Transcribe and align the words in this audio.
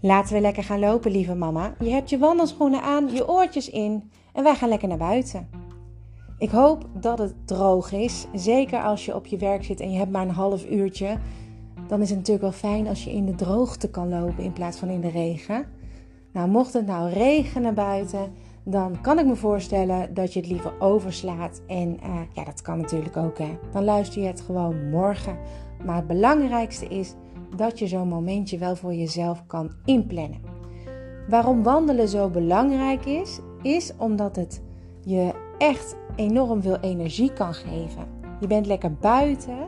Laten 0.00 0.34
we 0.34 0.40
lekker 0.40 0.64
gaan 0.64 0.78
lopen, 0.78 1.10
lieve 1.10 1.34
mama. 1.34 1.74
Je 1.78 1.90
hebt 1.90 2.10
je 2.10 2.18
wandelschoenen 2.18 2.82
aan, 2.82 3.08
je 3.14 3.28
oortjes 3.28 3.70
in 3.70 4.10
en 4.32 4.42
wij 4.42 4.54
gaan 4.54 4.68
lekker 4.68 4.88
naar 4.88 4.98
buiten. 4.98 5.48
Ik 6.38 6.50
hoop 6.50 6.86
dat 7.00 7.18
het 7.18 7.34
droog 7.44 7.92
is. 7.92 8.26
Zeker 8.34 8.82
als 8.82 9.04
je 9.04 9.14
op 9.14 9.26
je 9.26 9.36
werk 9.36 9.64
zit 9.64 9.80
en 9.80 9.90
je 9.90 9.98
hebt 9.98 10.10
maar 10.10 10.22
een 10.22 10.30
half 10.30 10.70
uurtje. 10.70 11.18
Dan 11.86 12.00
is 12.00 12.08
het 12.08 12.18
natuurlijk 12.18 12.60
wel 12.60 12.70
fijn 12.70 12.88
als 12.88 13.04
je 13.04 13.12
in 13.12 13.26
de 13.26 13.34
droogte 13.34 13.90
kan 13.90 14.08
lopen 14.08 14.44
in 14.44 14.52
plaats 14.52 14.78
van 14.78 14.88
in 14.88 15.00
de 15.00 15.10
regen. 15.10 15.66
Nou, 16.32 16.48
mocht 16.48 16.72
het 16.72 16.86
nou 16.86 17.10
regenen 17.10 17.74
buiten, 17.74 18.32
dan 18.64 19.00
kan 19.00 19.18
ik 19.18 19.26
me 19.26 19.36
voorstellen 19.36 20.14
dat 20.14 20.32
je 20.32 20.40
het 20.40 20.48
liever 20.48 20.80
overslaat. 20.80 21.62
En 21.66 21.98
uh, 22.04 22.20
ja, 22.32 22.44
dat 22.44 22.62
kan 22.62 22.78
natuurlijk 22.78 23.16
ook. 23.16 23.38
Hè. 23.38 23.58
Dan 23.72 23.84
luister 23.84 24.22
je 24.22 24.26
het 24.26 24.40
gewoon 24.40 24.90
morgen. 24.90 25.38
Maar 25.84 25.96
het 25.96 26.06
belangrijkste 26.06 26.86
is 26.86 27.14
dat 27.56 27.78
je 27.78 27.86
zo'n 27.86 28.08
momentje 28.08 28.58
wel 28.58 28.76
voor 28.76 28.94
jezelf 28.94 29.46
kan 29.46 29.70
inplannen. 29.84 30.40
Waarom 31.28 31.62
wandelen 31.62 32.08
zo 32.08 32.28
belangrijk 32.28 33.04
is, 33.04 33.38
is 33.62 33.92
omdat 33.96 34.36
het 34.36 34.62
je 35.04 35.32
echt 35.58 35.96
enorm 36.16 36.62
veel 36.62 36.78
energie 36.80 37.32
kan 37.32 37.54
geven. 37.54 38.06
Je 38.40 38.46
bent 38.46 38.66
lekker 38.66 38.94
buiten. 38.94 39.58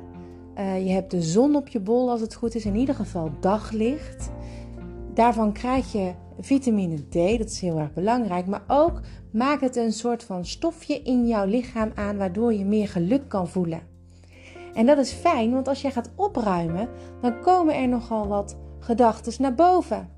Uh, 0.58 0.86
je 0.86 0.92
hebt 0.92 1.10
de 1.10 1.22
zon 1.22 1.56
op 1.56 1.68
je 1.68 1.80
bol 1.80 2.10
als 2.10 2.20
het 2.20 2.34
goed 2.34 2.54
is. 2.54 2.64
In 2.64 2.76
ieder 2.76 2.94
geval 2.94 3.30
daglicht. 3.40 4.30
Daarvan 5.14 5.52
krijg 5.52 5.92
je 5.92 6.12
vitamine 6.40 6.96
D, 6.96 7.38
dat 7.38 7.50
is 7.50 7.60
heel 7.60 7.78
erg 7.78 7.92
belangrijk. 7.92 8.46
Maar 8.46 8.64
ook 8.66 9.00
maakt 9.32 9.60
het 9.60 9.76
een 9.76 9.92
soort 9.92 10.24
van 10.24 10.44
stofje 10.44 11.02
in 11.02 11.26
jouw 11.26 11.46
lichaam 11.46 11.90
aan, 11.94 12.16
waardoor 12.16 12.54
je 12.54 12.64
meer 12.64 12.88
geluk 12.88 13.28
kan 13.28 13.48
voelen. 13.48 13.89
En 14.74 14.86
dat 14.86 14.98
is 14.98 15.12
fijn, 15.12 15.52
want 15.52 15.68
als 15.68 15.82
je 15.82 15.90
gaat 15.90 16.12
opruimen, 16.16 16.88
dan 17.20 17.40
komen 17.40 17.74
er 17.74 17.88
nogal 17.88 18.28
wat 18.28 18.56
gedachten 18.78 19.42
naar 19.42 19.54
boven. 19.54 20.08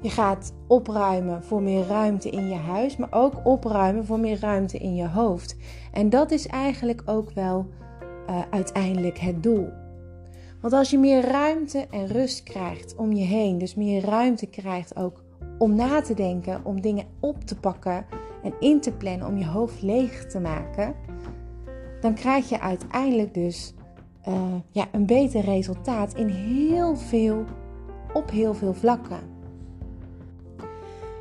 Je 0.00 0.10
gaat 0.10 0.54
opruimen 0.66 1.42
voor 1.42 1.62
meer 1.62 1.86
ruimte 1.86 2.30
in 2.30 2.48
je 2.48 2.54
huis, 2.54 2.96
maar 2.96 3.12
ook 3.12 3.40
opruimen 3.44 4.04
voor 4.04 4.20
meer 4.20 4.40
ruimte 4.40 4.78
in 4.78 4.94
je 4.94 5.08
hoofd. 5.08 5.56
En 5.92 6.10
dat 6.10 6.30
is 6.30 6.46
eigenlijk 6.46 7.02
ook 7.04 7.30
wel 7.30 7.66
uh, 8.30 8.40
uiteindelijk 8.50 9.18
het 9.18 9.42
doel. 9.42 9.68
Want 10.60 10.72
als 10.72 10.90
je 10.90 10.98
meer 10.98 11.24
ruimte 11.24 11.86
en 11.90 12.06
rust 12.06 12.42
krijgt 12.42 12.96
om 12.96 13.12
je 13.12 13.24
heen, 13.24 13.58
dus 13.58 13.74
meer 13.74 14.04
ruimte 14.04 14.46
krijgt 14.46 14.96
ook 14.96 15.24
om 15.58 15.74
na 15.74 16.00
te 16.00 16.14
denken, 16.14 16.60
om 16.64 16.80
dingen 16.80 17.06
op 17.20 17.44
te 17.44 17.56
pakken 17.56 18.06
en 18.42 18.54
in 18.60 18.80
te 18.80 18.92
plannen, 18.92 19.26
om 19.26 19.38
je 19.38 19.46
hoofd 19.46 19.82
leeg 19.82 20.26
te 20.26 20.40
maken, 20.40 20.94
dan 22.06 22.14
krijg 22.14 22.48
je 22.48 22.60
uiteindelijk 22.60 23.34
dus 23.34 23.74
uh, 24.28 24.54
ja, 24.70 24.88
een 24.92 25.06
beter 25.06 25.44
resultaat 25.44 26.14
in 26.14 26.28
heel 26.28 26.96
veel, 26.96 27.44
op 28.12 28.30
heel 28.30 28.54
veel 28.54 28.74
vlakken. 28.74 29.20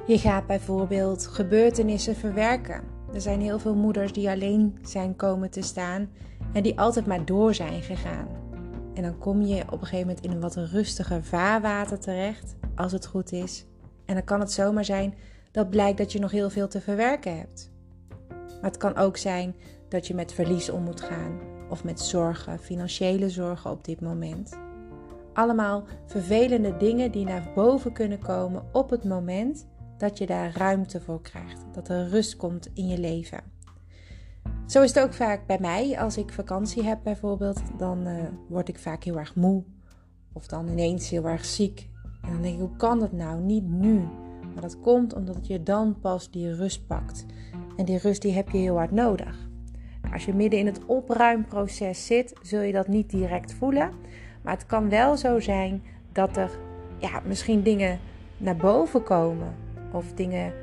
Je 0.07 0.17
gaat 0.17 0.47
bijvoorbeeld 0.47 1.27
gebeurtenissen 1.27 2.15
verwerken. 2.15 2.83
Er 3.13 3.21
zijn 3.21 3.41
heel 3.41 3.59
veel 3.59 3.75
moeders 3.75 4.13
die 4.13 4.29
alleen 4.29 4.77
zijn 4.81 5.15
komen 5.15 5.51
te 5.51 5.61
staan 5.61 6.09
en 6.53 6.63
die 6.63 6.79
altijd 6.79 7.05
maar 7.05 7.25
door 7.25 7.53
zijn 7.53 7.81
gegaan. 7.81 8.27
En 8.93 9.03
dan 9.03 9.17
kom 9.17 9.41
je 9.41 9.63
op 9.65 9.81
een 9.81 9.87
gegeven 9.87 10.07
moment 10.07 10.25
in 10.25 10.31
een 10.31 10.41
wat 10.41 10.55
rustiger 10.55 11.23
vaarwater 11.23 11.99
terecht, 11.99 12.55
als 12.75 12.91
het 12.91 13.05
goed 13.05 13.31
is. 13.31 13.65
En 14.05 14.13
dan 14.13 14.23
kan 14.23 14.39
het 14.39 14.51
zomaar 14.51 14.85
zijn 14.85 15.13
dat 15.51 15.69
blijkt 15.69 15.97
dat 15.97 16.11
je 16.11 16.19
nog 16.19 16.31
heel 16.31 16.49
veel 16.49 16.67
te 16.67 16.81
verwerken 16.81 17.37
hebt. 17.37 17.71
Maar 18.29 18.71
het 18.71 18.77
kan 18.77 18.95
ook 18.95 19.17
zijn 19.17 19.55
dat 19.95 20.07
je 20.07 20.15
met 20.15 20.33
verlies 20.33 20.69
om 20.69 20.83
moet 20.83 21.01
gaan 21.01 21.39
of 21.69 21.83
met 21.83 21.99
zorgen, 21.99 22.59
financiële 22.59 23.29
zorgen 23.29 23.71
op 23.71 23.85
dit 23.85 24.01
moment. 24.01 24.57
Allemaal 25.33 25.83
vervelende 26.05 26.77
dingen 26.77 27.11
die 27.11 27.25
naar 27.25 27.51
boven 27.55 27.91
kunnen 27.91 28.19
komen 28.19 28.63
op 28.71 28.89
het 28.89 29.03
moment 29.03 29.67
dat 29.97 30.17
je 30.17 30.25
daar 30.25 30.57
ruimte 30.57 31.01
voor 31.01 31.21
krijgt, 31.21 31.65
dat 31.73 31.89
er 31.89 32.07
rust 32.07 32.35
komt 32.35 32.69
in 32.73 32.87
je 32.87 32.97
leven. 32.97 33.43
Zo 34.65 34.81
is 34.81 34.93
het 34.93 35.03
ook 35.03 35.13
vaak 35.13 35.47
bij 35.47 35.59
mij. 35.59 35.99
Als 35.99 36.17
ik 36.17 36.33
vakantie 36.33 36.83
heb 36.83 36.99
bijvoorbeeld, 37.03 37.61
dan 37.77 38.07
uh, 38.07 38.23
word 38.49 38.69
ik 38.69 38.79
vaak 38.79 39.03
heel 39.03 39.17
erg 39.17 39.35
moe. 39.35 39.63
Of 40.33 40.47
dan 40.47 40.67
ineens 40.67 41.09
heel 41.09 41.27
erg 41.27 41.45
ziek. 41.45 41.89
En 42.21 42.31
dan 42.31 42.41
denk 42.41 42.53
ik, 42.53 42.59
hoe 42.59 42.75
kan 42.75 42.99
dat 42.99 43.11
nou? 43.11 43.41
Niet 43.41 43.67
nu. 43.67 43.99
Maar 44.53 44.61
dat 44.61 44.79
komt 44.79 45.13
omdat 45.13 45.47
je 45.47 45.63
dan 45.63 45.99
pas 45.99 46.31
die 46.31 46.55
rust 46.55 46.87
pakt. 46.87 47.25
En 47.77 47.85
die 47.85 47.97
rust 47.97 48.21
die 48.21 48.33
heb 48.33 48.49
je 48.49 48.57
heel 48.57 48.75
hard 48.75 48.91
nodig. 48.91 49.44
Als 50.13 50.25
je 50.25 50.33
midden 50.33 50.59
in 50.59 50.65
het 50.65 50.85
opruimproces 50.85 52.05
zit, 52.05 52.33
zul 52.41 52.61
je 52.61 52.71
dat 52.71 52.87
niet 52.87 53.09
direct 53.09 53.53
voelen. 53.53 53.91
Maar 54.41 54.53
het 54.53 54.65
kan 54.65 54.89
wel 54.89 55.17
zo 55.17 55.39
zijn 55.39 55.83
dat 56.11 56.37
er 56.37 56.49
ja, 56.97 57.21
misschien 57.25 57.61
dingen 57.61 57.99
naar 58.37 58.55
boven 58.55 59.03
komen. 59.03 59.55
Of 59.91 60.13
dingen 60.13 60.53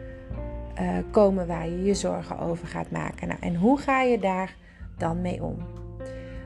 uh, 0.80 0.88
komen 1.10 1.46
waar 1.46 1.68
je 1.68 1.82
je 1.82 1.94
zorgen 1.94 2.38
over 2.38 2.66
gaat 2.66 2.90
maken. 2.90 3.28
Nou, 3.28 3.40
en 3.40 3.56
hoe 3.56 3.78
ga 3.78 4.02
je 4.02 4.18
daar 4.18 4.56
dan 4.96 5.20
mee 5.20 5.42
om? 5.42 5.56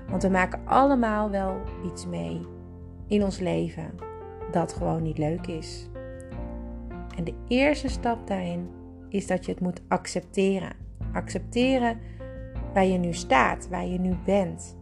Want 0.09 0.23
we 0.23 0.29
maken 0.29 0.61
allemaal 0.65 1.31
wel 1.31 1.61
iets 1.93 2.07
mee 2.07 2.41
in 3.07 3.23
ons 3.23 3.39
leven 3.39 3.91
dat 4.51 4.73
gewoon 4.73 5.03
niet 5.03 5.19
leuk 5.19 5.47
is. 5.47 5.89
En 7.17 7.25
de 7.25 7.35
eerste 7.49 7.89
stap 7.89 8.27
daarin 8.27 8.69
is 9.09 9.27
dat 9.27 9.45
je 9.45 9.53
het 9.53 9.61
moet 9.61 9.83
accepteren. 9.89 10.73
Accepteren 11.13 11.99
waar 12.77 12.87
je 12.87 12.99
nu 12.99 13.13
staat, 13.13 13.69
waar 13.69 13.87
je 13.87 13.99
nu 13.99 14.17
bent. 14.25 14.77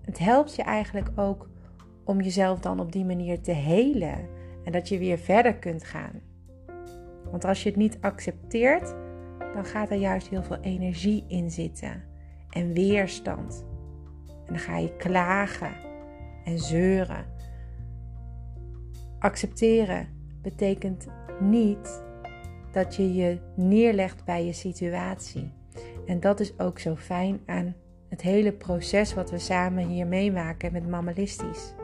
Het 0.00 0.18
helpt 0.18 0.54
je 0.54 0.62
eigenlijk 0.62 1.10
ook 1.16 1.48
om 2.04 2.20
jezelf 2.20 2.60
dan 2.60 2.80
op 2.80 2.92
die 2.92 3.04
manier 3.04 3.40
te 3.40 3.52
helen 3.52 4.28
en 4.64 4.72
dat 4.72 4.88
je 4.88 4.98
weer 4.98 5.18
verder 5.18 5.54
kunt 5.54 5.84
gaan. 5.84 6.20
Want 7.30 7.44
als 7.44 7.62
je 7.62 7.68
het 7.68 7.78
niet 7.78 7.98
accepteert, 8.00 8.94
dan 9.54 9.64
gaat 9.64 9.90
er 9.90 9.96
juist 9.96 10.28
heel 10.28 10.42
veel 10.42 10.60
energie 10.60 11.24
in 11.28 11.50
zitten 11.50 12.02
en 12.50 12.72
weerstand. 12.72 13.64
En 14.26 14.52
dan 14.52 14.58
ga 14.58 14.78
je 14.78 14.96
klagen 14.96 15.72
en 16.44 16.58
zeuren. 16.58 17.26
Accepteren 19.18 20.08
betekent 20.42 21.06
niet 21.40 22.02
dat 22.72 22.96
je 22.96 23.14
je 23.14 23.38
neerlegt 23.56 24.24
bij 24.24 24.44
je 24.44 24.52
situatie. 24.52 25.62
En 26.06 26.20
dat 26.20 26.40
is 26.40 26.58
ook 26.58 26.78
zo 26.78 26.96
fijn 26.96 27.40
aan 27.46 27.74
het 28.08 28.20
hele 28.20 28.52
proces 28.52 29.14
wat 29.14 29.30
we 29.30 29.38
samen 29.38 29.86
hier 29.86 30.06
meemaken 30.06 30.72
met 30.72 30.88
Mammalistisch. 30.88 31.74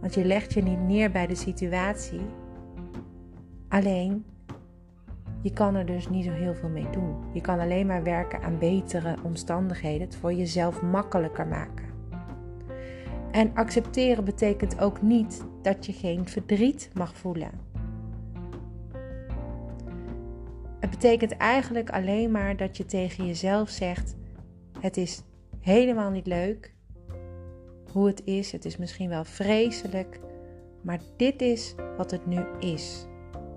Want 0.00 0.14
je 0.14 0.24
legt 0.24 0.52
je 0.52 0.62
niet 0.62 0.80
neer 0.80 1.10
bij 1.10 1.26
de 1.26 1.34
situatie, 1.34 2.20
Alleen, 3.70 4.24
je 5.42 5.52
kan 5.52 5.74
er 5.74 5.86
dus 5.86 6.08
niet 6.08 6.24
zo 6.24 6.30
heel 6.30 6.54
veel 6.54 6.68
mee 6.68 6.90
doen. 6.90 7.16
Je 7.32 7.40
kan 7.40 7.60
alleen 7.60 7.86
maar 7.86 8.02
werken 8.02 8.42
aan 8.42 8.58
betere 8.58 9.16
omstandigheden, 9.22 10.00
het 10.00 10.16
voor 10.16 10.32
jezelf 10.32 10.82
makkelijker 10.82 11.46
maken. 11.46 11.84
En 13.30 13.54
accepteren 13.54 14.24
betekent 14.24 14.80
ook 14.80 15.02
niet 15.02 15.44
dat 15.62 15.86
je 15.86 15.92
geen 15.92 16.28
verdriet 16.28 16.90
mag 16.94 17.16
voelen. 17.16 17.69
Betekent 21.00 21.36
eigenlijk 21.36 21.90
alleen 21.90 22.30
maar 22.30 22.56
dat 22.56 22.76
je 22.76 22.84
tegen 22.84 23.26
jezelf 23.26 23.68
zegt: 23.68 24.16
Het 24.80 24.96
is 24.96 25.22
helemaal 25.60 26.10
niet 26.10 26.26
leuk 26.26 26.74
hoe 27.92 28.06
het 28.06 28.24
is. 28.24 28.52
Het 28.52 28.64
is 28.64 28.76
misschien 28.76 29.08
wel 29.08 29.24
vreselijk, 29.24 30.20
maar 30.82 31.00
dit 31.16 31.42
is 31.42 31.74
wat 31.96 32.10
het 32.10 32.26
nu 32.26 32.44
is. 32.58 33.06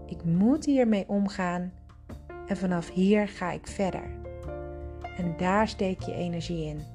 Ik 0.06 0.24
moet 0.24 0.66
hiermee 0.66 1.08
omgaan 1.08 1.74
en 2.48 2.58
vanaf 2.58 2.90
hier 2.90 3.28
ga 3.28 3.52
ik 3.52 3.68
verder. 3.68 4.04
En 5.18 5.34
daar 5.38 5.68
steek 5.68 6.02
je 6.02 6.14
energie 6.14 6.66
in. 6.66 6.93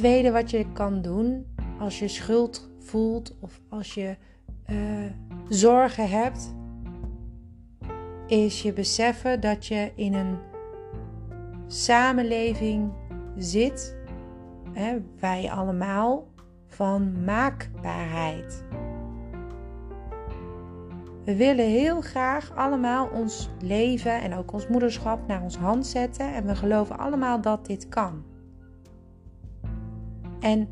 Tweede 0.00 0.30
wat 0.30 0.50
je 0.50 0.72
kan 0.72 1.02
doen 1.02 1.46
als 1.78 1.98
je 1.98 2.08
schuld 2.08 2.70
voelt 2.78 3.36
of 3.40 3.60
als 3.68 3.94
je 3.94 4.16
uh, 4.70 4.76
zorgen 5.48 6.08
hebt, 6.08 6.54
is 8.26 8.62
je 8.62 8.72
beseffen 8.72 9.40
dat 9.40 9.66
je 9.66 9.92
in 9.94 10.14
een 10.14 10.38
samenleving 11.66 12.92
zit, 13.36 13.96
hè, 14.72 14.98
wij 15.18 15.50
allemaal, 15.50 16.28
van 16.66 17.24
maakbaarheid. 17.24 18.64
We 21.24 21.36
willen 21.36 21.66
heel 21.66 22.00
graag 22.00 22.56
allemaal 22.56 23.08
ons 23.08 23.50
leven 23.62 24.20
en 24.20 24.34
ook 24.34 24.52
ons 24.52 24.68
moederschap 24.68 25.26
naar 25.26 25.42
ons 25.42 25.56
hand 25.56 25.86
zetten 25.86 26.34
en 26.34 26.46
we 26.46 26.56
geloven 26.56 26.98
allemaal 26.98 27.40
dat 27.40 27.66
dit 27.66 27.88
kan. 27.88 28.29
En 30.40 30.68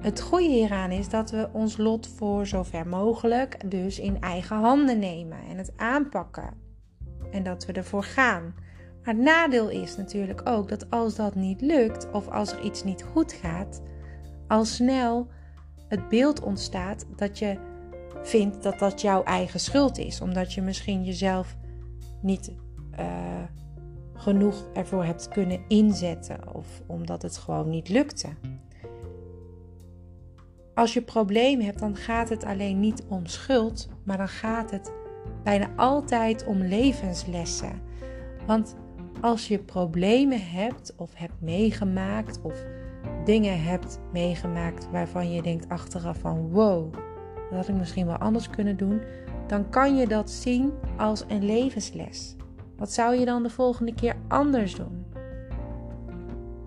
het 0.00 0.20
goede 0.20 0.48
hieraan 0.48 0.90
is 0.90 1.08
dat 1.08 1.30
we 1.30 1.48
ons 1.52 1.76
lot 1.76 2.08
voor 2.08 2.46
zover 2.46 2.88
mogelijk 2.88 3.70
dus 3.70 3.98
in 3.98 4.20
eigen 4.20 4.56
handen 4.56 4.98
nemen 4.98 5.38
en 5.48 5.56
het 5.56 5.72
aanpakken. 5.76 6.54
En 7.30 7.42
dat 7.42 7.66
we 7.66 7.72
ervoor 7.72 8.04
gaan. 8.04 8.54
Maar 9.04 9.14
het 9.14 9.22
nadeel 9.22 9.68
is 9.68 9.96
natuurlijk 9.96 10.40
ook 10.48 10.68
dat 10.68 10.90
als 10.90 11.14
dat 11.14 11.34
niet 11.34 11.60
lukt 11.60 12.10
of 12.10 12.28
als 12.28 12.52
er 12.52 12.60
iets 12.60 12.84
niet 12.84 13.02
goed 13.02 13.32
gaat, 13.32 13.82
al 14.48 14.64
snel 14.64 15.28
het 15.88 16.08
beeld 16.08 16.42
ontstaat 16.42 17.06
dat 17.16 17.38
je 17.38 17.58
vindt 18.22 18.62
dat 18.62 18.78
dat 18.78 19.00
jouw 19.00 19.22
eigen 19.22 19.60
schuld 19.60 19.98
is. 19.98 20.20
Omdat 20.20 20.52
je 20.52 20.62
misschien 20.62 21.04
jezelf 21.04 21.56
niet 22.20 22.52
uh, 22.98 23.06
genoeg 24.22 24.68
ervoor 24.72 25.04
hebt 25.04 25.28
kunnen 25.28 25.60
inzetten 25.68 26.54
of 26.54 26.82
omdat 26.86 27.22
het 27.22 27.36
gewoon 27.36 27.70
niet 27.70 27.88
lukte. 27.88 28.28
Als 30.74 30.92
je 30.94 31.02
problemen 31.02 31.64
hebt, 31.64 31.78
dan 31.78 31.96
gaat 31.96 32.28
het 32.28 32.44
alleen 32.44 32.80
niet 32.80 33.04
om 33.08 33.26
schuld, 33.26 33.88
maar 34.04 34.16
dan 34.16 34.28
gaat 34.28 34.70
het 34.70 34.92
bijna 35.42 35.70
altijd 35.76 36.44
om 36.44 36.62
levenslessen. 36.62 37.80
Want 38.46 38.76
als 39.20 39.48
je 39.48 39.58
problemen 39.58 40.40
hebt 40.40 40.94
of 40.96 41.10
hebt 41.14 41.40
meegemaakt 41.40 42.40
of 42.42 42.64
dingen 43.24 43.62
hebt 43.62 44.00
meegemaakt 44.12 44.90
waarvan 44.90 45.32
je 45.32 45.42
denkt 45.42 45.68
achteraf 45.68 46.18
van 46.18 46.50
wow, 46.50 46.92
dat 46.92 47.58
had 47.58 47.68
ik 47.68 47.74
misschien 47.74 48.06
wel 48.06 48.16
anders 48.16 48.50
kunnen 48.50 48.76
doen, 48.76 49.00
dan 49.46 49.68
kan 49.68 49.96
je 49.96 50.06
dat 50.06 50.30
zien 50.30 50.72
als 50.96 51.24
een 51.28 51.44
levensles. 51.44 52.36
Wat 52.76 52.92
zou 52.92 53.14
je 53.14 53.24
dan 53.24 53.42
de 53.42 53.50
volgende 53.50 53.94
keer 53.94 54.16
anders 54.28 54.74
doen? 54.74 55.04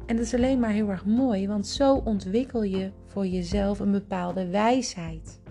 En 0.05 0.15
dat 0.15 0.25
is 0.25 0.33
alleen 0.33 0.59
maar 0.59 0.69
heel 0.69 0.89
erg 0.89 1.05
mooi, 1.05 1.47
want 1.47 1.67
zo 1.67 1.95
ontwikkel 1.95 2.63
je 2.63 2.91
voor 3.05 3.27
jezelf 3.27 3.79
een 3.79 3.91
bepaalde 3.91 4.47
wijsheid. 4.47 5.41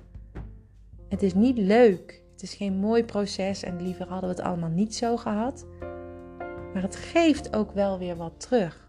Het 1.09 1.23
is 1.23 1.35
niet 1.35 1.59
leuk, 1.59 2.23
het 2.33 2.43
is 2.43 2.55
geen 2.55 2.75
mooi 2.75 3.05
proces 3.05 3.63
en 3.63 3.83
liever 3.83 4.09
hadden 4.09 4.29
we 4.29 4.37
het 4.37 4.45
allemaal 4.45 4.71
niet 4.71 4.95
zo 4.95 5.17
gehad. 5.17 5.67
Maar 6.73 6.83
het 6.83 6.97
geeft 6.97 7.57
ook 7.57 7.73
wel 7.73 7.99
weer 7.99 8.17
wat 8.17 8.41
terug. 8.41 8.84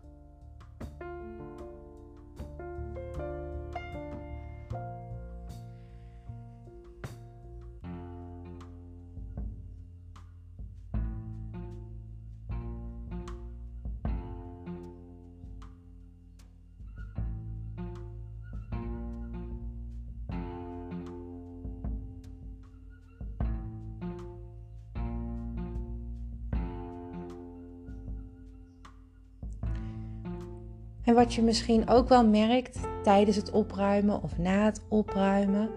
En 31.06 31.16
wat 31.16 31.34
je 31.34 31.42
misschien 31.42 31.90
ook 31.90 32.10
wel 32.10 32.28
merkt 32.28 32.80
tijdens 33.04 33.36
het 33.36 33.52
opruimen 33.52 34.24
of 34.24 34.38
na 34.38 34.66
het 34.66 34.81
opruimen, 34.88 35.69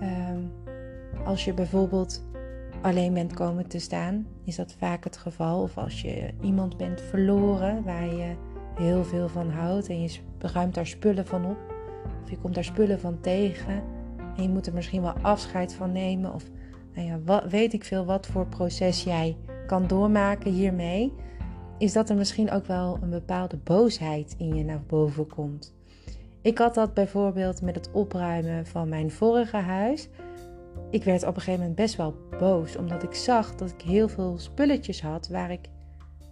ehm, 0.00 0.40
als 1.24 1.44
je 1.44 1.54
bijvoorbeeld 1.54 2.24
alleen 2.82 3.14
bent 3.14 3.34
komen 3.34 3.68
te 3.68 3.78
staan, 3.78 4.26
is 4.44 4.56
dat 4.56 4.74
vaak 4.78 5.04
het 5.04 5.16
geval. 5.16 5.62
Of 5.62 5.78
als 5.78 6.02
je 6.02 6.30
iemand 6.40 6.76
bent 6.76 7.00
verloren 7.00 7.84
waar 7.84 8.14
je 8.14 8.34
heel 8.74 9.04
veel 9.04 9.28
van 9.28 9.50
houdt 9.50 9.88
en 9.88 10.02
je 10.02 10.18
ruimt 10.38 10.74
daar 10.74 10.86
spullen 10.86 11.26
van 11.26 11.44
op, 11.44 11.56
of 12.22 12.30
je 12.30 12.38
komt 12.38 12.54
daar 12.54 12.64
spullen 12.64 13.00
van 13.00 13.20
tegen 13.20 13.82
en 14.36 14.42
je 14.42 14.48
moet 14.48 14.66
er 14.66 14.74
misschien 14.74 15.02
wel 15.02 15.14
afscheid 15.22 15.74
van 15.74 15.92
nemen, 15.92 16.34
of 16.34 16.44
nou 16.94 17.06
ja, 17.06 17.18
wat, 17.24 17.44
weet 17.50 17.72
ik 17.72 17.84
veel 17.84 18.04
wat 18.04 18.26
voor 18.26 18.46
proces 18.46 19.04
jij 19.04 19.36
kan 19.66 19.86
doormaken 19.86 20.52
hiermee 20.52 21.12
is 21.78 21.92
dat 21.92 22.10
er 22.10 22.16
misschien 22.16 22.50
ook 22.50 22.66
wel 22.66 22.98
een 23.02 23.10
bepaalde 23.10 23.56
boosheid 23.56 24.34
in 24.38 24.54
je 24.54 24.64
naar 24.64 24.82
boven 24.86 25.26
komt. 25.26 25.74
Ik 26.42 26.58
had 26.58 26.74
dat 26.74 26.94
bijvoorbeeld 26.94 27.62
met 27.62 27.74
het 27.74 27.90
opruimen 27.92 28.66
van 28.66 28.88
mijn 28.88 29.10
vorige 29.10 29.56
huis. 29.56 30.08
Ik 30.90 31.04
werd 31.04 31.22
op 31.22 31.28
een 31.28 31.34
gegeven 31.34 31.60
moment 31.60 31.76
best 31.76 31.96
wel 31.96 32.14
boos, 32.38 32.76
omdat 32.76 33.02
ik 33.02 33.14
zag 33.14 33.54
dat 33.54 33.70
ik 33.70 33.80
heel 33.80 34.08
veel 34.08 34.38
spulletjes 34.38 35.02
had 35.02 35.28
waar 35.28 35.50
ik 35.50 35.68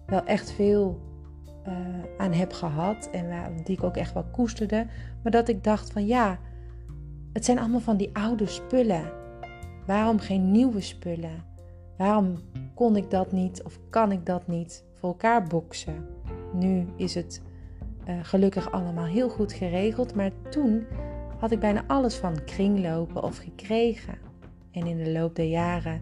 wel 0.06 0.24
echt 0.24 0.52
veel 0.52 1.00
uh, 1.68 1.74
aan 2.18 2.32
heb 2.32 2.52
gehad 2.52 3.08
en 3.10 3.28
waar, 3.28 3.50
die 3.64 3.76
ik 3.76 3.82
ook 3.82 3.96
echt 3.96 4.14
wel 4.14 4.24
koesterde. 4.32 4.86
Maar 5.22 5.32
dat 5.32 5.48
ik 5.48 5.64
dacht 5.64 5.92
van 5.92 6.06
ja, 6.06 6.38
het 7.32 7.44
zijn 7.44 7.58
allemaal 7.58 7.80
van 7.80 7.96
die 7.96 8.10
oude 8.12 8.46
spullen. 8.46 9.12
Waarom 9.86 10.18
geen 10.18 10.50
nieuwe 10.50 10.80
spullen? 10.80 11.44
Waarom 11.96 12.38
kon 12.74 12.96
ik 12.96 13.10
dat 13.10 13.32
niet 13.32 13.62
of 13.62 13.78
kan 13.90 14.12
ik 14.12 14.26
dat 14.26 14.46
niet? 14.46 14.84
Elkaar 15.08 15.42
boksen. 15.42 16.06
Nu 16.52 16.86
is 16.96 17.14
het 17.14 17.42
uh, 18.08 18.14
gelukkig 18.22 18.72
allemaal 18.72 19.04
heel 19.04 19.28
goed 19.28 19.52
geregeld, 19.52 20.14
maar 20.14 20.30
toen 20.50 20.86
had 21.38 21.50
ik 21.50 21.60
bijna 21.60 21.84
alles 21.86 22.16
van 22.16 22.44
kringlopen 22.44 23.22
of 23.22 23.36
gekregen. 23.36 24.14
En 24.70 24.86
in 24.86 24.96
de 24.96 25.12
loop 25.12 25.36
der 25.36 25.48
jaren 25.48 26.00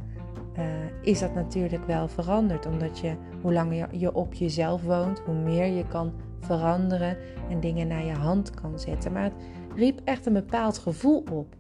uh, 0.58 0.64
is 1.02 1.20
dat 1.20 1.34
natuurlijk 1.34 1.86
wel 1.86 2.08
veranderd, 2.08 2.66
omdat 2.66 2.98
je 2.98 3.14
hoe 3.42 3.52
langer 3.52 3.88
je 3.96 4.14
op 4.14 4.34
jezelf 4.34 4.82
woont, 4.82 5.18
hoe 5.18 5.34
meer 5.34 5.66
je 5.66 5.86
kan 5.86 6.12
veranderen 6.40 7.16
en 7.50 7.60
dingen 7.60 7.86
naar 7.86 8.04
je 8.04 8.12
hand 8.12 8.50
kan 8.50 8.78
zetten. 8.78 9.12
Maar 9.12 9.22
het 9.22 9.34
riep 9.74 10.00
echt 10.04 10.26
een 10.26 10.32
bepaald 10.32 10.78
gevoel 10.78 11.24
op. 11.30 11.56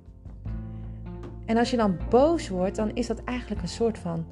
En 1.46 1.56
als 1.56 1.70
je 1.70 1.76
dan 1.76 1.96
boos 2.08 2.48
wordt, 2.48 2.76
dan 2.76 2.90
is 2.94 3.06
dat 3.06 3.24
eigenlijk 3.24 3.62
een 3.62 3.68
soort 3.68 3.98
van 3.98 4.24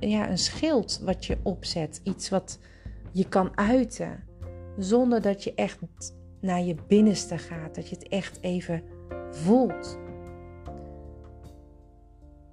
ja, 0.00 0.30
een 0.30 0.38
schild 0.38 1.00
wat 1.04 1.24
je 1.24 1.38
opzet. 1.42 2.00
Iets 2.02 2.28
wat 2.28 2.58
je 3.12 3.28
kan 3.28 3.56
uiten. 3.58 4.24
Zonder 4.76 5.22
dat 5.22 5.44
je 5.44 5.54
echt 5.54 5.78
naar 6.40 6.62
je 6.62 6.74
binnenste 6.88 7.38
gaat. 7.38 7.74
Dat 7.74 7.88
je 7.88 7.94
het 7.94 8.08
echt 8.08 8.42
even 8.42 8.82
voelt. 9.30 9.98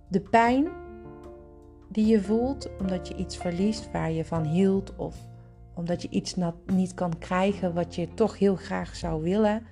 De 0.10 0.22
pijn 0.22 0.68
die 1.90 2.06
je 2.06 2.22
voelt 2.22 2.70
omdat 2.80 3.08
je 3.08 3.16
iets 3.16 3.38
verliest 3.38 3.92
waar 3.92 4.12
je 4.12 4.26
van 4.26 4.44
hield. 4.44 4.96
Of 4.96 5.16
omdat 5.76 6.02
je 6.02 6.10
iets 6.10 6.36
niet 6.66 6.94
kan 6.94 7.18
krijgen 7.18 7.74
wat 7.74 7.96
je 7.96 8.14
toch 8.14 8.38
heel 8.38 8.56
graag 8.56 8.96
zou 8.96 9.24
willen. 9.24 9.64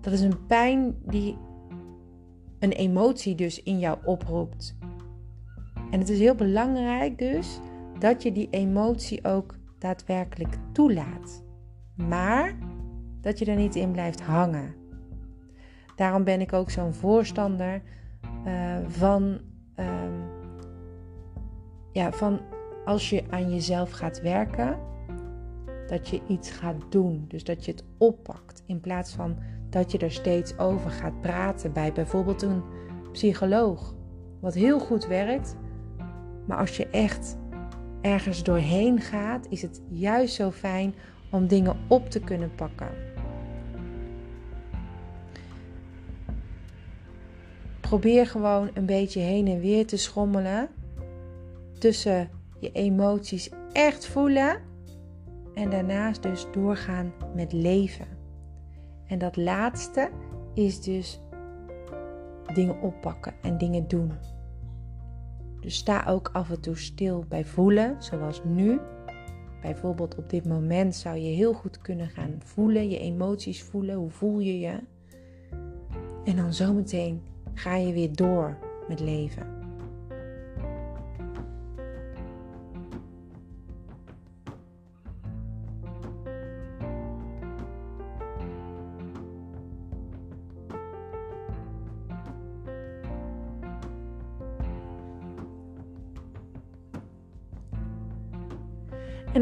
Dat 0.00 0.12
is 0.12 0.20
een 0.20 0.46
pijn 0.46 0.96
die 1.06 1.36
een 2.60 2.72
emotie 2.72 3.34
dus 3.34 3.62
in 3.62 3.78
jou 3.78 3.98
oproept. 4.04 4.78
En 5.90 5.98
het 5.98 6.08
is 6.08 6.18
heel 6.18 6.34
belangrijk 6.34 7.18
dus 7.18 7.60
dat 7.98 8.22
je 8.22 8.32
die 8.32 8.48
emotie 8.50 9.24
ook 9.24 9.54
daadwerkelijk 9.78 10.56
toelaat. 10.72 11.42
Maar 11.96 12.56
dat 13.20 13.38
je 13.38 13.44
er 13.44 13.56
niet 13.56 13.74
in 13.74 13.90
blijft 13.90 14.20
hangen. 14.20 14.74
Daarom 15.96 16.24
ben 16.24 16.40
ik 16.40 16.52
ook 16.52 16.70
zo'n 16.70 16.94
voorstander 16.94 17.82
uh, 18.46 18.76
van, 18.86 19.40
uh, 19.76 19.86
ja, 21.92 22.12
van 22.12 22.40
als 22.84 23.10
je 23.10 23.24
aan 23.30 23.50
jezelf 23.50 23.90
gaat 23.90 24.20
werken, 24.20 24.78
dat 25.86 26.08
je 26.08 26.20
iets 26.28 26.50
gaat 26.50 26.92
doen. 26.92 27.24
Dus 27.28 27.44
dat 27.44 27.64
je 27.64 27.70
het 27.70 27.84
oppakt 27.98 28.62
in 28.66 28.80
plaats 28.80 29.14
van 29.14 29.38
dat 29.70 29.92
je 29.92 29.98
er 29.98 30.12
steeds 30.12 30.58
over 30.58 30.90
gaat 30.90 31.20
praten 31.20 31.72
bij 31.72 31.92
bijvoorbeeld 31.92 32.42
een 32.42 32.62
psycholoog. 33.12 33.94
Wat 34.40 34.54
heel 34.54 34.78
goed 34.78 35.06
werkt. 35.06 35.56
Maar 36.46 36.58
als 36.58 36.76
je 36.76 36.86
echt 36.86 37.38
ergens 38.00 38.42
doorheen 38.42 39.00
gaat, 39.00 39.46
is 39.48 39.62
het 39.62 39.82
juist 39.88 40.34
zo 40.34 40.50
fijn 40.50 40.94
om 41.30 41.46
dingen 41.46 41.76
op 41.86 42.10
te 42.10 42.20
kunnen 42.20 42.54
pakken. 42.54 42.88
Probeer 47.80 48.26
gewoon 48.26 48.70
een 48.74 48.86
beetje 48.86 49.20
heen 49.20 49.46
en 49.46 49.60
weer 49.60 49.86
te 49.86 49.96
schommelen 49.96 50.68
tussen 51.78 52.28
je 52.58 52.72
emoties 52.72 53.50
echt 53.72 54.06
voelen 54.06 54.60
en 55.54 55.70
daarnaast 55.70 56.22
dus 56.22 56.46
doorgaan 56.52 57.12
met 57.34 57.52
leven. 57.52 58.19
En 59.10 59.18
dat 59.18 59.36
laatste 59.36 60.10
is 60.54 60.80
dus 60.82 61.20
dingen 62.54 62.80
oppakken 62.80 63.34
en 63.42 63.58
dingen 63.58 63.88
doen. 63.88 64.12
Dus 65.60 65.74
sta 65.74 66.04
ook 66.06 66.30
af 66.32 66.50
en 66.50 66.60
toe 66.60 66.76
stil 66.76 67.24
bij 67.28 67.44
voelen, 67.44 68.02
zoals 68.02 68.42
nu. 68.44 68.80
Bijvoorbeeld 69.62 70.16
op 70.16 70.30
dit 70.30 70.46
moment 70.46 70.94
zou 70.94 71.16
je 71.16 71.34
heel 71.34 71.52
goed 71.52 71.78
kunnen 71.78 72.08
gaan 72.08 72.34
voelen, 72.38 72.88
je 72.88 72.98
emoties 72.98 73.62
voelen. 73.62 73.96
Hoe 73.96 74.10
voel 74.10 74.38
je 74.38 74.58
je? 74.58 74.78
En 76.24 76.36
dan 76.36 76.52
zometeen 76.52 77.22
ga 77.54 77.76
je 77.76 77.92
weer 77.92 78.16
door 78.16 78.58
met 78.88 79.00
leven. 79.00 79.59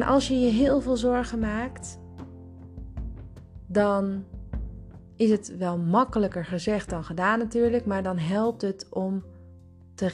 Als 0.08 0.28
je 0.28 0.40
je 0.40 0.50
heel 0.50 0.80
veel 0.80 0.96
zorgen 0.96 1.38
maakt, 1.38 1.98
dan 3.66 4.24
is 5.16 5.30
het 5.30 5.56
wel 5.56 5.78
makkelijker 5.78 6.44
gezegd 6.44 6.90
dan 6.90 7.04
gedaan 7.04 7.38
natuurlijk, 7.38 7.86
maar 7.86 8.02
dan 8.02 8.18
helpt 8.18 8.62
het 8.62 8.86
om 8.90 9.24
te 9.94 10.06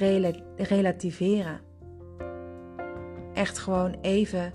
relativeren. 0.56 1.60
Echt 3.32 3.58
gewoon 3.58 3.96
even 4.00 4.52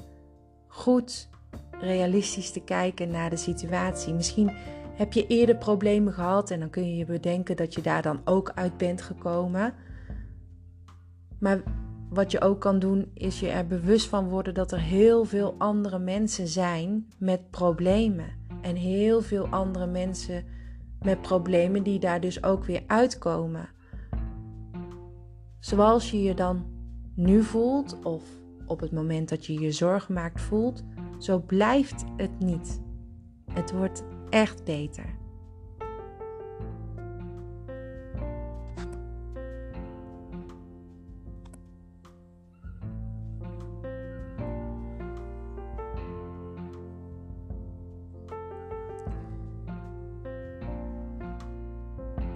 goed 0.68 1.30
realistisch 1.72 2.52
te 2.52 2.64
kijken 2.64 3.10
naar 3.10 3.30
de 3.30 3.38
situatie. 3.38 4.14
Misschien 4.14 4.52
heb 4.94 5.14
je 5.14 5.28
eerder 5.28 5.56
problemen 5.58 6.14
gehad 6.14 6.52
en 6.52 6.60
dan 6.60 6.70
kun 6.70 6.90
je 6.90 6.96
je 6.96 7.06
bedenken 7.06 7.56
dat 7.56 7.74
je 7.74 7.82
daar 7.82 8.02
dan 8.02 8.22
ook 8.26 8.52
uit 8.56 8.78
bent 8.78 9.02
gekomen. 9.02 9.74
Maar 11.40 11.62
wat 12.10 12.32
je 12.32 12.42
ook 12.42 12.62
kan 12.62 12.80
doen, 12.80 13.12
is 13.14 13.40
je 13.40 13.50
er 13.50 13.68
bewust 13.68 14.08
van 14.08 14.30
worden 14.30 14.54
dat 14.54 14.72
er 14.72 14.80
heel 14.80 15.26
veel 15.26 15.56
andere 15.58 16.00
mensen 16.00 16.48
zijn 16.48 17.08
met 17.18 17.50
problemen. 17.50 18.38
En 18.62 18.76
heel 18.76 19.22
veel 19.22 19.48
andere 19.48 19.88
mensen 19.88 20.46
met 21.02 21.22
problemen 21.22 21.84
die 21.84 22.00
daar 22.00 22.22
dus 22.22 22.44
ook 22.44 22.64
weer 22.64 22.84
uitkomen. 22.88 23.70
Zoals 25.60 26.12
je 26.12 26.22
je 26.22 26.34
dan 26.34 26.66
nu 27.16 27.44
voelt, 27.44 27.98
of 28.04 28.24
op 28.66 28.80
het 28.80 28.92
moment 28.92 29.30
dat 29.30 29.46
je 29.46 29.60
je 29.60 29.72
zorgen 29.72 30.14
maakt 30.14 30.42
voelt, 30.42 30.84
zo 31.18 31.40
blijft 31.40 32.06
het 32.18 32.40
niet. 32.40 32.82
Het 33.52 33.72
wordt 33.72 34.04
echt 34.30 34.64
beter. 34.64 35.19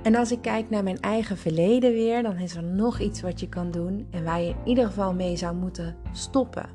En 0.03 0.15
als 0.15 0.31
ik 0.31 0.41
kijk 0.41 0.69
naar 0.69 0.83
mijn 0.83 0.99
eigen 0.99 1.37
verleden 1.37 1.91
weer, 1.91 2.23
dan 2.23 2.37
is 2.37 2.55
er 2.55 2.63
nog 2.63 2.99
iets 2.99 3.21
wat 3.21 3.39
je 3.39 3.49
kan 3.49 3.71
doen 3.71 4.07
en 4.09 4.23
waar 4.23 4.41
je 4.41 4.49
in 4.49 4.67
ieder 4.67 4.85
geval 4.85 5.13
mee 5.13 5.35
zou 5.35 5.55
moeten 5.55 5.95
stoppen. 6.11 6.69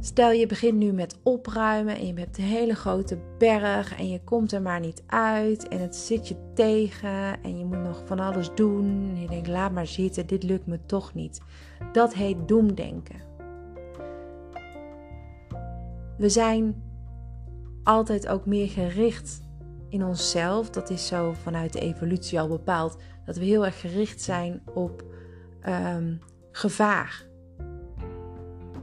Stel 0.00 0.30
je 0.30 0.46
begint 0.46 0.78
nu 0.78 0.92
met 0.92 1.18
opruimen 1.22 1.96
en 1.96 2.06
je 2.06 2.14
hebt 2.14 2.38
een 2.38 2.44
hele 2.44 2.74
grote 2.74 3.18
berg 3.38 3.98
en 3.98 4.08
je 4.08 4.20
komt 4.24 4.52
er 4.52 4.62
maar 4.62 4.80
niet 4.80 5.02
uit 5.06 5.68
en 5.68 5.80
het 5.80 5.96
zit 5.96 6.28
je 6.28 6.36
tegen 6.54 7.42
en 7.42 7.58
je 7.58 7.64
moet 7.64 7.82
nog 7.82 8.02
van 8.04 8.20
alles 8.20 8.50
doen 8.54 9.10
en 9.14 9.20
je 9.20 9.28
denkt 9.28 9.48
laat 9.48 9.72
maar 9.72 9.86
zitten, 9.86 10.26
dit 10.26 10.42
lukt 10.42 10.66
me 10.66 10.78
toch 10.86 11.14
niet. 11.14 11.40
Dat 11.92 12.14
heet 12.14 12.48
doemdenken. 12.48 13.20
We 16.16 16.28
zijn 16.28 16.82
altijd 17.82 18.28
ook 18.28 18.46
meer 18.46 18.68
gericht 18.68 19.40
in 19.88 20.04
onszelf, 20.04 20.70
dat 20.70 20.90
is 20.90 21.06
zo 21.06 21.32
vanuit 21.42 21.72
de 21.72 21.80
evolutie 21.80 22.40
al 22.40 22.48
bepaald, 22.48 22.96
dat 23.24 23.36
we 23.36 23.44
heel 23.44 23.64
erg 23.64 23.80
gericht 23.80 24.20
zijn 24.20 24.62
op 24.74 25.04
ehm, 25.60 26.14
gevaar. 26.52 27.26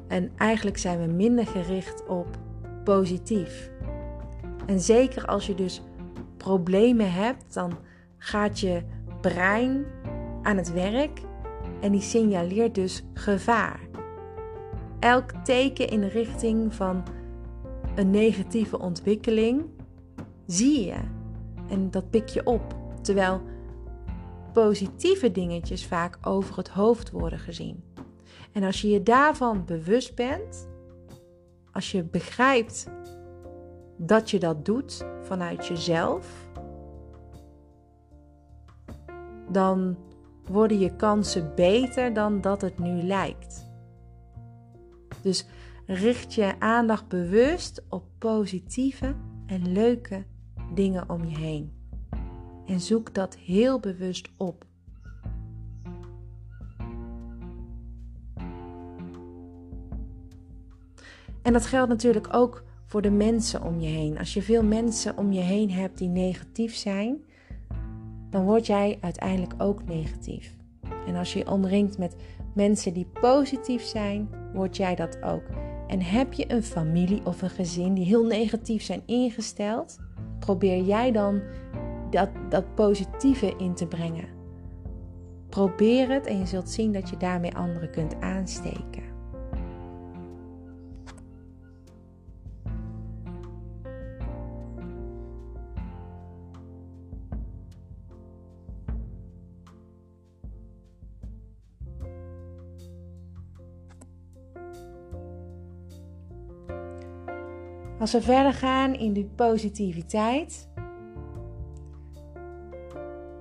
En 0.08 0.32
eigenlijk 0.38 0.78
zijn 0.78 1.00
we 1.02 1.14
minder 1.14 1.48
gericht 1.48 2.08
op 2.08 2.28
positief. 2.84 3.72
En 4.66 4.80
zeker 4.80 5.26
als 5.26 5.46
je 5.46 5.56
dus 5.56 5.82
problemen 6.38 7.12
hebt, 7.12 7.54
dan 7.54 7.78
gaat 8.18 8.60
je 8.60 8.84
brein 9.22 9.86
aan 10.42 10.58
het 10.58 10.74
werk 10.74 11.22
en 11.82 11.92
die 11.92 12.02
signaleert 12.02 12.76
dus 12.76 13.04
gevaar. 13.14 13.80
Elk 15.00 15.32
teken 15.32 15.88
in 15.88 16.02
de 16.02 16.08
richting 16.08 16.74
van 16.74 17.04
een 17.96 18.10
negatieve 18.10 18.80
ontwikkeling 18.80 19.66
zie 20.46 20.86
je 20.86 20.98
en 21.70 21.92
dat 21.92 22.10
pik 22.10 22.28
je 22.28 22.46
op. 22.46 22.76
Terwijl 23.02 23.42
positieve 24.54 25.32
dingetjes 25.32 25.86
vaak 25.86 26.18
over 26.22 26.58
het 26.58 26.70
hoofd 26.70 27.12
worden 27.12 27.40
gezien. 27.40 27.84
En 28.52 28.64
als 28.64 28.82
je 28.82 28.90
je 28.90 29.04
daarvan 29.04 29.66
bewust 29.66 30.16
bent, 30.16 30.70
als 31.72 31.92
je 31.92 32.04
begrijpt 32.04 32.88
dat 33.98 34.30
je 34.30 34.40
dat 34.40 34.66
doet 34.66 35.06
vanuit 35.22 35.68
jezelf, 35.68 36.48
dan 39.50 39.98
worden 40.46 40.80
je 40.80 40.96
kansen 40.96 41.52
beter 41.56 42.14
dan 42.14 42.42
dat 42.42 42.62
het 42.62 42.80
nu 42.80 43.02
lijkt. 43.02 43.66
Dus 45.22 45.46
richt 45.86 46.34
je 46.34 46.60
aandacht 46.60 47.08
bewust 47.08 47.84
op 47.90 48.04
positieve 48.18 49.16
en 49.46 49.72
leuke 49.72 50.26
dingen 50.76 51.10
om 51.10 51.26
je 51.26 51.38
heen. 51.38 51.72
En 52.66 52.80
zoek 52.80 53.14
dat 53.14 53.36
heel 53.36 53.80
bewust 53.80 54.30
op. 54.38 54.66
En 61.42 61.54
dat 61.54 61.66
geldt 61.66 61.90
natuurlijk 61.90 62.28
ook 62.32 62.64
voor 62.86 63.02
de 63.02 63.12
mensen 63.12 63.64
om 63.64 63.80
je 63.80 63.88
heen. 63.88 64.18
Als 64.18 64.34
je 64.34 64.42
veel 64.42 64.64
mensen 64.64 65.18
om 65.18 65.32
je 65.32 65.42
heen 65.42 65.72
hebt 65.72 65.98
die 65.98 66.08
negatief 66.08 66.76
zijn, 66.76 67.24
dan 68.30 68.44
word 68.44 68.66
jij 68.66 68.98
uiteindelijk 69.02 69.54
ook 69.58 69.84
negatief. 69.84 70.56
En 71.08 71.16
als 71.16 71.34
je 71.34 71.40
je 71.40 71.52
omringt 71.52 71.98
met 71.98 72.16
mensen 72.54 72.94
die 72.94 73.08
positief 73.22 73.82
zijn, 73.82 74.30
word 74.54 74.78
jij 74.78 74.96
dat 74.96 75.22
ook. 75.22 75.44
En 75.88 76.02
heb 76.02 76.34
je 76.34 76.52
een 76.52 76.64
familie 76.64 77.26
of 77.26 77.42
een 77.42 77.50
gezin 77.50 77.94
die 77.94 78.06
heel 78.06 78.26
negatief 78.26 78.84
zijn 78.84 79.02
ingesteld, 79.06 79.98
probeer 80.40 80.84
jij 80.84 81.12
dan 81.12 81.42
dat, 82.10 82.30
dat 82.50 82.76
positieve 82.76 83.54
in 83.58 83.74
te 83.74 83.88
brengen. 83.88 84.28
Probeer 85.50 86.10
het 86.10 86.26
en 86.26 86.40
je 86.40 86.46
zult 86.46 86.70
zien 86.70 86.92
dat 86.92 87.10
je 87.10 87.18
daarmee 87.18 87.56
anderen 87.56 87.92
kunt 87.92 88.22
aansteken. 88.22 89.05
Als 108.06 108.14
we 108.14 108.22
verder 108.22 108.54
gaan 108.54 108.94
in 108.94 109.14
die 109.14 109.30
positiviteit, 109.36 110.68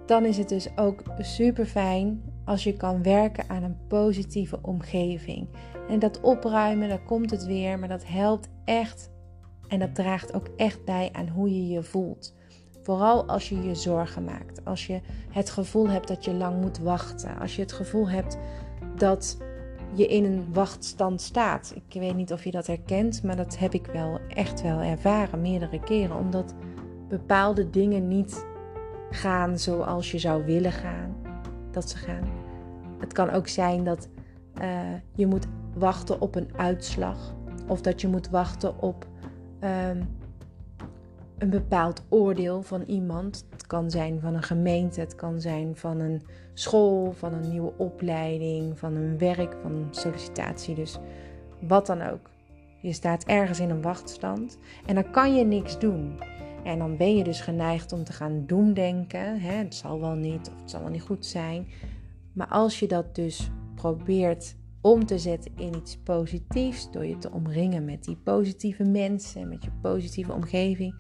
dan 0.07 0.25
is 0.25 0.37
het 0.37 0.49
dus 0.49 0.69
ook 0.77 1.03
super 1.19 1.67
fijn 1.67 2.23
als 2.45 2.65
je 2.65 2.73
kan 2.77 3.03
werken 3.03 3.45
aan 3.49 3.63
een 3.63 3.87
positieve 3.89 4.59
omgeving. 4.63 5.49
En 5.89 5.99
dat 5.99 6.21
opruimen, 6.21 6.89
daar 6.89 7.05
komt 7.05 7.31
het 7.31 7.47
weer, 7.47 7.79
maar 7.79 7.89
dat 7.89 8.07
helpt 8.07 8.49
echt 8.65 9.11
en 9.69 9.79
dat 9.79 9.95
draagt 9.95 10.35
ook 10.35 10.49
echt 10.57 10.85
bij 10.85 11.09
aan 11.13 11.29
hoe 11.29 11.55
je 11.55 11.69
je 11.69 11.83
voelt. 11.83 12.35
Vooral 12.83 13.25
als 13.25 13.49
je 13.49 13.63
je 13.63 13.75
zorgen 13.75 14.25
maakt, 14.25 14.65
als 14.65 14.87
je 14.87 15.01
het 15.31 15.51
gevoel 15.51 15.89
hebt 15.89 16.09
dat 16.09 16.25
je 16.25 16.33
lang 16.33 16.61
moet 16.61 16.79
wachten, 16.79 17.39
als 17.39 17.57
je 17.57 17.63
het 17.63 17.73
gevoel 17.73 18.09
hebt 18.09 18.39
dat 18.97 19.39
je 19.95 20.07
in 20.07 20.25
een 20.25 20.47
wachtstand 20.53 21.21
staat. 21.21 21.73
Ik 21.89 22.01
weet 22.01 22.17
niet 22.17 22.33
of 22.33 22.45
je 22.45 22.51
dat 22.51 22.67
herkent, 22.67 23.23
maar 23.23 23.37
dat 23.37 23.59
heb 23.59 23.75
ik 23.75 23.87
wel 23.87 24.19
echt 24.29 24.63
wel 24.63 24.81
ervaren 24.81 25.41
meerdere 25.41 25.81
keren. 25.81 26.17
Omdat 26.17 26.55
bepaalde 27.09 27.71
dingen 27.71 28.09
niet 28.09 28.47
gaan 29.11 29.59
zoals 29.59 30.11
je 30.11 30.19
zou 30.19 30.45
willen 30.45 30.73
gaan. 30.73 31.17
Dat 31.71 31.91
ze 31.91 31.97
gaan. 31.97 32.29
Het 32.99 33.13
kan 33.13 33.31
ook 33.31 33.49
zijn 33.49 33.85
dat 33.85 34.09
uh, 34.63 34.81
je 35.15 35.27
moet 35.27 35.47
wachten 35.75 36.21
op 36.21 36.35
een 36.35 36.51
uitslag. 36.57 37.35
Of 37.69 37.81
dat 37.81 38.01
je 38.01 38.09
moet 38.09 38.31
wachten 38.31 38.83
op 38.83 39.07
um, 39.61 40.09
een 41.39 41.51
bepaald 41.51 42.05
oordeel 42.09 42.63
van 42.63 42.83
iemand. 42.83 43.47
Het 43.51 43.67
kan 43.67 43.91
zijn 43.91 44.21
van 44.21 44.35
een 44.35 44.43
gemeente, 44.43 45.01
het 45.01 45.15
kan 45.15 45.41
zijn 45.41 45.77
van 45.77 46.01
een 46.01 46.23
school, 46.55 47.13
van 47.13 47.33
een 47.33 47.51
nieuwe 47.51 47.73
opleiding, 47.77 48.79
van 48.79 48.95
een 48.95 49.19
werk, 49.19 49.57
van 49.63 49.73
een 49.73 49.89
sollicitatie. 49.91 50.75
Dus 50.75 50.99
wat 51.61 51.87
dan 51.87 52.03
ook. 52.03 52.31
Je 52.81 52.93
staat 52.93 53.25
ergens 53.25 53.61
in 53.61 53.71
een 53.71 53.83
wachtstand 53.83 54.59
en 54.87 54.95
dan 54.95 55.11
kan 55.11 55.35
je 55.35 55.45
niks 55.45 55.79
doen. 55.79 56.21
En 56.65 56.79
dan 56.79 56.97
ben 56.97 57.17
je 57.17 57.25
dus 57.25 57.41
geneigd 57.41 57.93
om 57.93 58.05
te 58.05 58.13
gaan 58.13 58.47
doemdenken. 58.47 59.41
Hè? 59.41 59.53
Het 59.53 59.75
zal 59.75 60.01
wel 60.01 60.15
niet 60.15 60.49
of 60.49 60.61
het 60.61 60.71
zal 60.71 60.81
wel 60.81 60.91
niet 60.91 61.03
goed 61.03 61.27
zijn. 61.27 61.69
Maar 62.33 62.47
als 62.47 62.79
je 62.79 62.87
dat 62.87 63.15
dus 63.15 63.51
probeert 63.75 64.57
om 64.85 65.07
te 65.07 65.19
zetten 65.19 65.53
in 65.57 65.75
iets 65.77 65.97
positiefs, 65.97 66.91
door 66.91 67.05
je 67.05 67.19
te 67.19 67.31
omringen 67.31 67.85
met 67.85 68.05
die 68.05 68.17
positieve 68.17 68.85
mensen, 68.85 69.49
met 69.49 69.65
je 69.65 69.71
positieve 69.81 70.33
omgeving, 70.33 70.95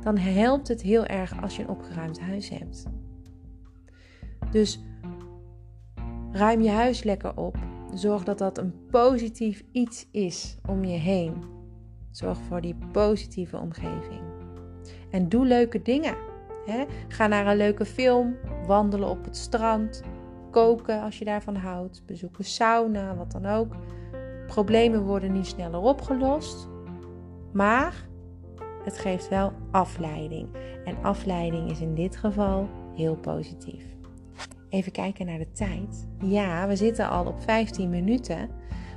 dan 0.00 0.16
helpt 0.16 0.68
het 0.68 0.82
heel 0.82 1.06
erg 1.06 1.42
als 1.42 1.56
je 1.56 1.62
een 1.62 1.68
opgeruimd 1.68 2.20
huis 2.20 2.48
hebt. 2.48 2.86
Dus 4.50 4.80
ruim 6.32 6.60
je 6.60 6.70
huis 6.70 7.02
lekker 7.02 7.36
op. 7.36 7.56
zorg 7.94 8.24
dat 8.24 8.38
dat 8.38 8.58
een 8.58 8.74
positief 8.90 9.64
iets 9.72 10.08
is 10.10 10.58
om 10.66 10.84
je 10.84 10.98
heen. 10.98 11.34
Zorg 12.10 12.38
voor 12.38 12.60
die 12.60 12.76
positieve 12.92 13.56
omgeving. 13.56 14.22
En 15.10 15.28
doe 15.28 15.46
leuke 15.46 15.82
dingen. 15.82 16.16
Ga 17.08 17.26
naar 17.26 17.46
een 17.46 17.56
leuke 17.56 17.84
film, 17.84 18.36
wandelen 18.66 19.08
op 19.08 19.24
het 19.24 19.36
strand, 19.36 20.02
koken 20.50 21.02
als 21.02 21.18
je 21.18 21.24
daarvan 21.24 21.56
houdt, 21.56 22.02
bezoeken 22.06 22.44
sauna, 22.44 23.16
wat 23.16 23.32
dan 23.32 23.46
ook. 23.46 23.76
Problemen 24.46 25.02
worden 25.02 25.32
niet 25.32 25.46
sneller 25.46 25.80
opgelost, 25.80 26.68
maar 27.52 28.08
het 28.84 28.98
geeft 28.98 29.28
wel 29.28 29.52
afleiding. 29.70 30.48
En 30.84 31.02
afleiding 31.02 31.70
is 31.70 31.80
in 31.80 31.94
dit 31.94 32.16
geval 32.16 32.68
heel 32.94 33.16
positief. 33.16 33.84
Even 34.68 34.92
kijken 34.92 35.26
naar 35.26 35.38
de 35.38 35.52
tijd. 35.52 36.08
Ja, 36.18 36.68
we 36.68 36.76
zitten 36.76 37.08
al 37.08 37.26
op 37.26 37.42
15 37.42 37.90
minuten. 37.90 38.48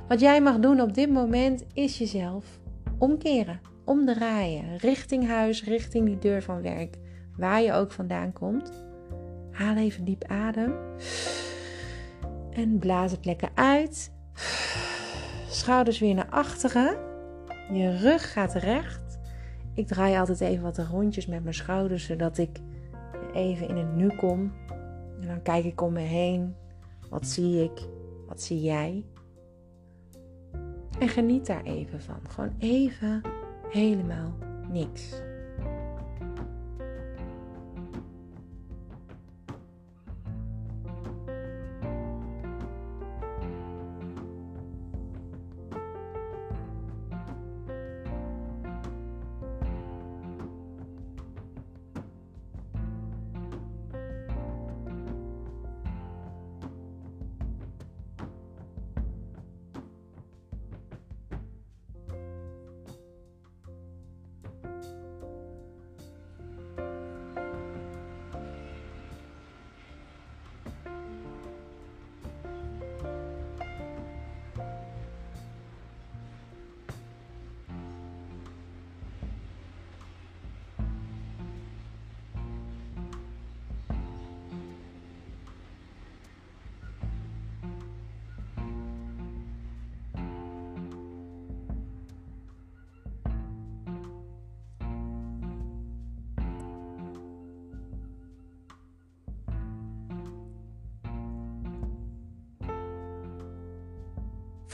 Wat 0.08 0.20
jij 0.20 0.40
mag 0.40 0.58
doen 0.58 0.80
op 0.80 0.94
dit 0.94 1.10
moment 1.10 1.64
is 1.72 1.98
jezelf 1.98 2.60
omkeren, 2.98 3.60
omdraaien, 3.84 4.76
richting 4.76 5.26
huis, 5.26 5.64
richting 5.64 6.06
die 6.06 6.18
deur 6.18 6.42
van 6.42 6.62
werk, 6.62 6.96
waar 7.36 7.62
je 7.62 7.72
ook 7.72 7.92
vandaan 7.92 8.32
komt. 8.32 8.83
Haal 9.54 9.76
even 9.76 10.04
diep 10.04 10.24
adem. 10.24 10.74
En 12.50 12.78
blaas 12.78 13.10
het 13.10 13.24
lekker 13.24 13.50
uit. 13.54 14.12
Schouders 15.48 15.98
weer 15.98 16.14
naar 16.14 16.30
achteren. 16.30 16.96
Je 17.72 17.96
rug 17.96 18.32
gaat 18.32 18.54
recht. 18.54 19.18
Ik 19.74 19.86
draai 19.86 20.18
altijd 20.18 20.40
even 20.40 20.62
wat 20.62 20.78
rondjes 20.78 21.26
met 21.26 21.42
mijn 21.42 21.54
schouders, 21.54 22.04
zodat 22.04 22.38
ik 22.38 22.60
even 23.32 23.68
in 23.68 23.76
het 23.76 23.94
nu 23.94 24.08
kom. 24.16 24.52
En 25.20 25.26
dan 25.26 25.42
kijk 25.42 25.64
ik 25.64 25.80
om 25.80 25.92
me 25.92 26.00
heen. 26.00 26.54
Wat 27.10 27.26
zie 27.26 27.62
ik? 27.62 27.88
Wat 28.26 28.42
zie 28.42 28.60
jij? 28.60 29.04
En 30.98 31.08
geniet 31.08 31.46
daar 31.46 31.62
even 31.62 32.00
van. 32.00 32.20
Gewoon 32.28 32.54
even 32.58 33.22
helemaal 33.70 34.34
niks. 34.70 35.22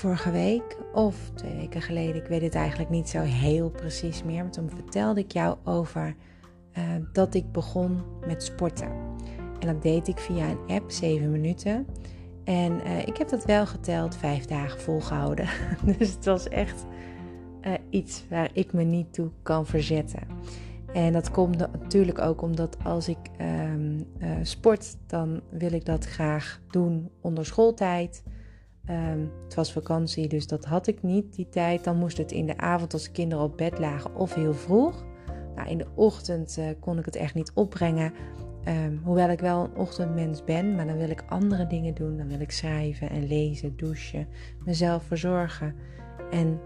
Vorige 0.01 0.31
week 0.31 0.77
of 0.93 1.31
twee 1.35 1.55
weken 1.55 1.83
geleden, 1.83 2.23
ik 2.23 2.29
weet 2.29 2.43
het 2.43 2.55
eigenlijk 2.55 2.91
niet 2.91 3.09
zo 3.09 3.21
heel 3.21 3.71
precies 3.71 4.23
meer, 4.23 4.43
maar 4.43 4.53
toen 4.53 4.71
vertelde 4.71 5.21
ik 5.21 5.33
jou 5.33 5.57
over 5.65 6.15
uh, 6.79 6.85
dat 7.13 7.35
ik 7.35 7.53
begon 7.53 8.03
met 8.27 8.43
sporten. 8.43 8.89
En 9.59 9.67
dat 9.67 9.83
deed 9.83 10.09
ik 10.09 10.19
via 10.19 10.49
een 10.49 10.77
app, 10.77 10.91
7 10.91 11.31
minuten. 11.31 11.87
En 12.45 12.73
uh, 12.87 13.07
ik 13.07 13.17
heb 13.17 13.29
dat 13.29 13.45
wel 13.45 13.67
geteld, 13.67 14.17
vijf 14.17 14.45
dagen 14.45 14.81
volgehouden. 14.81 15.49
dus 15.99 16.15
het 16.15 16.25
was 16.25 16.49
echt 16.49 16.85
uh, 17.63 17.73
iets 17.91 18.25
waar 18.29 18.51
ik 18.53 18.73
me 18.73 18.83
niet 18.83 19.13
toe 19.13 19.31
kan 19.43 19.67
verzetten. 19.67 20.23
En 20.93 21.13
dat 21.13 21.31
komt 21.31 21.57
natuurlijk 21.57 22.19
ook 22.19 22.43
omdat 22.43 22.77
als 22.85 23.09
ik 23.09 23.19
um, 23.41 24.07
sport, 24.43 24.97
dan 25.07 25.41
wil 25.51 25.73
ik 25.73 25.85
dat 25.85 26.05
graag 26.05 26.61
doen 26.71 27.11
onder 27.21 27.47
schooltijd. 27.47 28.23
Um, 28.88 29.31
het 29.45 29.55
was 29.55 29.73
vakantie, 29.73 30.29
dus 30.29 30.47
dat 30.47 30.64
had 30.64 30.87
ik 30.87 31.03
niet 31.03 31.35
die 31.35 31.49
tijd. 31.49 31.85
Dan 31.85 31.97
moest 31.97 32.16
het 32.16 32.33
in 32.33 32.47
de 32.47 32.57
avond 32.57 32.93
als 32.93 33.05
de 33.05 33.11
kinderen 33.11 33.45
op 33.45 33.57
bed 33.57 33.79
lagen 33.79 34.14
of 34.14 34.35
heel 34.35 34.55
vroeg. 34.55 35.05
Nou, 35.55 35.69
in 35.69 35.79
de 35.79 35.87
ochtend 35.95 36.57
uh, 36.59 36.64
kon 36.81 36.99
ik 36.99 37.05
het 37.05 37.16
echt 37.16 37.35
niet 37.35 37.53
opbrengen. 37.55 38.12
Um, 38.69 39.01
hoewel 39.05 39.29
ik 39.31 39.40
wel 39.40 39.64
een 39.64 39.77
ochtendmens 39.77 40.45
ben, 40.45 40.75
maar 40.75 40.87
dan 40.87 40.97
wil 40.97 41.11
ik 41.11 41.25
andere 41.29 41.66
dingen 41.66 41.95
doen. 41.95 42.16
Dan 42.16 42.29
wil 42.29 42.40
ik 42.40 42.51
schrijven 42.51 43.11
en 43.11 43.27
lezen, 43.27 43.77
douchen, 43.77 44.29
mezelf 44.64 45.03
verzorgen 45.03 45.75
en 46.31 46.61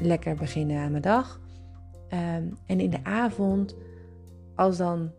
lekker 0.00 0.34
beginnen 0.34 0.78
aan 0.78 0.90
mijn 0.90 1.02
dag. 1.02 1.40
Um, 2.12 2.56
en 2.66 2.80
in 2.80 2.90
de 2.90 3.04
avond, 3.04 3.76
als 4.54 4.76
dan 4.76 5.10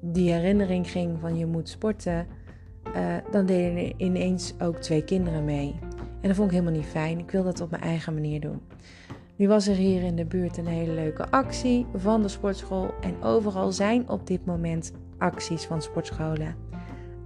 die 0.00 0.32
herinnering 0.32 0.90
ging 0.90 1.20
van 1.20 1.36
je 1.36 1.46
moet 1.46 1.68
sporten, 1.68 2.26
uh, 2.96 3.14
dan 3.30 3.46
deden 3.46 3.94
ineens 3.96 4.54
ook 4.58 4.76
twee 4.76 5.04
kinderen 5.04 5.44
mee. 5.44 5.78
En 6.20 6.28
dat 6.28 6.36
vond 6.36 6.50
ik 6.50 6.56
helemaal 6.56 6.80
niet 6.80 6.90
fijn. 6.90 7.18
Ik 7.18 7.30
wil 7.30 7.44
dat 7.44 7.60
op 7.60 7.70
mijn 7.70 7.82
eigen 7.82 8.14
manier 8.14 8.40
doen. 8.40 8.60
Nu 9.36 9.48
was 9.48 9.66
er 9.66 9.74
hier 9.74 10.02
in 10.02 10.16
de 10.16 10.24
buurt 10.24 10.56
een 10.56 10.66
hele 10.66 10.92
leuke 10.92 11.30
actie 11.30 11.86
van 11.94 12.22
de 12.22 12.28
sportschool. 12.28 12.94
En 13.00 13.22
overal 13.22 13.72
zijn 13.72 14.08
op 14.08 14.26
dit 14.26 14.44
moment 14.44 14.92
acties 15.18 15.64
van 15.64 15.82
sportscholen. 15.82 16.54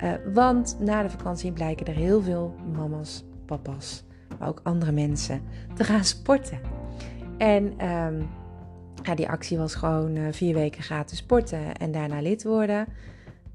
Uh, 0.04 0.12
want 0.34 0.76
na 0.80 1.02
de 1.02 1.10
vakantie 1.10 1.52
blijken 1.52 1.86
er 1.86 1.94
heel 1.94 2.22
veel 2.22 2.54
mama's, 2.76 3.24
papa's, 3.46 4.04
maar 4.38 4.48
ook 4.48 4.60
andere 4.62 4.92
mensen 4.92 5.42
te 5.74 5.84
gaan 5.84 6.04
sporten. 6.04 6.60
En 7.38 7.64
um, 7.88 8.28
ja, 9.02 9.14
die 9.14 9.28
actie 9.28 9.58
was 9.58 9.74
gewoon 9.74 10.16
uh, 10.16 10.26
vier 10.30 10.54
weken 10.54 10.82
gratis 10.82 11.18
sporten 11.18 11.74
en 11.74 11.92
daarna 11.92 12.20
lid 12.20 12.44
worden. 12.44 12.86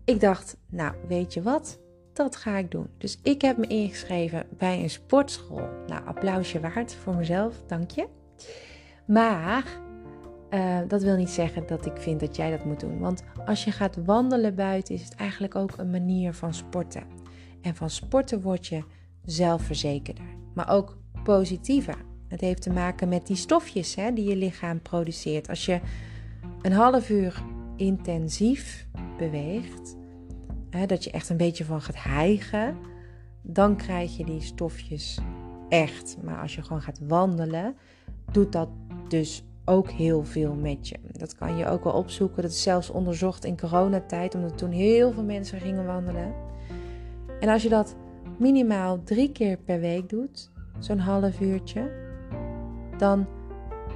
Ik 0.05 0.19
dacht, 0.19 0.57
nou 0.69 0.93
weet 1.07 1.33
je 1.33 1.41
wat? 1.41 1.79
Dat 2.15 2.35
ga 2.35 2.57
ik 2.57 2.71
doen. 2.71 2.87
Dus 2.97 3.19
ik 3.23 3.41
heb 3.41 3.57
me 3.57 3.67
ingeschreven 3.67 4.45
bij 4.57 4.83
een 4.83 4.89
sportschool. 4.89 5.69
Nou, 5.87 6.05
applausje 6.05 6.59
waard 6.59 6.95
voor 6.95 7.15
mezelf, 7.15 7.63
dank 7.67 7.91
je. 7.91 8.07
Maar 9.05 9.63
uh, 10.49 10.79
dat 10.87 11.03
wil 11.03 11.15
niet 11.15 11.29
zeggen 11.29 11.67
dat 11.67 11.85
ik 11.85 11.97
vind 11.97 12.19
dat 12.19 12.35
jij 12.35 12.51
dat 12.51 12.65
moet 12.65 12.79
doen. 12.79 12.99
Want 12.99 13.23
als 13.45 13.63
je 13.63 13.71
gaat 13.71 14.05
wandelen 14.05 14.55
buiten, 14.55 14.95
is 14.95 15.03
het 15.03 15.15
eigenlijk 15.15 15.55
ook 15.55 15.77
een 15.77 15.89
manier 15.89 16.33
van 16.33 16.53
sporten. 16.53 17.03
En 17.61 17.75
van 17.75 17.89
sporten 17.89 18.41
word 18.41 18.67
je 18.67 18.83
zelfverzekerder, 19.25 20.25
maar 20.53 20.69
ook 20.69 20.97
positiever. 21.23 21.97
Het 22.27 22.41
heeft 22.41 22.61
te 22.61 22.69
maken 22.69 23.09
met 23.09 23.27
die 23.27 23.35
stofjes 23.35 23.95
hè, 23.95 24.13
die 24.13 24.29
je 24.29 24.35
lichaam 24.35 24.81
produceert. 24.81 25.49
Als 25.49 25.65
je 25.65 25.79
een 26.61 26.71
half 26.71 27.09
uur 27.09 27.43
intensief 27.75 28.87
beweegt, 29.17 29.95
dat 30.87 31.03
je 31.03 31.11
echt 31.11 31.29
een 31.29 31.37
beetje 31.37 31.65
van 31.65 31.81
gaat 31.81 32.03
hijgen, 32.03 32.77
dan 33.41 33.75
krijg 33.75 34.17
je 34.17 34.25
die 34.25 34.41
stofjes 34.41 35.19
echt. 35.69 36.17
Maar 36.23 36.41
als 36.41 36.55
je 36.55 36.61
gewoon 36.61 36.81
gaat 36.81 36.99
wandelen, 37.07 37.75
doet 38.31 38.51
dat 38.51 38.69
dus 39.07 39.43
ook 39.65 39.89
heel 39.89 40.23
veel 40.23 40.53
met 40.53 40.87
je. 40.87 40.95
Dat 41.11 41.35
kan 41.35 41.57
je 41.57 41.67
ook 41.67 41.83
wel 41.83 41.93
opzoeken. 41.93 42.41
Dat 42.41 42.51
is 42.51 42.63
zelfs 42.63 42.89
onderzocht 42.89 43.45
in 43.45 43.57
coronatijd, 43.57 44.35
omdat 44.35 44.57
toen 44.57 44.71
heel 44.71 45.11
veel 45.11 45.23
mensen 45.23 45.59
gingen 45.59 45.85
wandelen. 45.85 46.33
En 47.39 47.49
als 47.49 47.63
je 47.63 47.69
dat 47.69 47.95
minimaal 48.37 49.03
drie 49.03 49.31
keer 49.31 49.57
per 49.57 49.79
week 49.79 50.09
doet, 50.09 50.51
zo'n 50.79 50.99
half 50.99 51.39
uurtje, 51.39 51.91
dan 52.97 53.27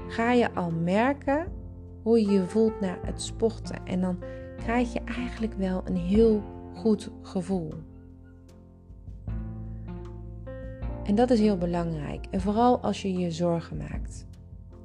ga 0.08 0.32
je 0.32 0.54
al 0.54 0.72
merken 0.72 1.48
hoe 2.04 2.22
je 2.22 2.32
je 2.32 2.48
voelt 2.48 2.80
na 2.80 2.98
het 3.06 3.22
sporten. 3.22 3.86
En 3.86 4.02
dan 4.02 4.18
krijg 4.58 4.94
je 4.94 5.02
eigenlijk 5.18 5.54
wel 5.54 5.82
een 5.86 5.98
heel 5.98 6.44
goed 6.80 7.10
gevoel. 7.22 7.74
En 11.04 11.16
dat 11.16 11.30
is 11.30 11.40
heel 11.40 11.58
belangrijk. 11.58 12.26
En 12.32 12.42
vooral 12.42 12.80
als 12.80 13.02
je 13.02 13.14
je 13.14 13.32
zorgen 13.32 13.78
maakt. 13.78 14.28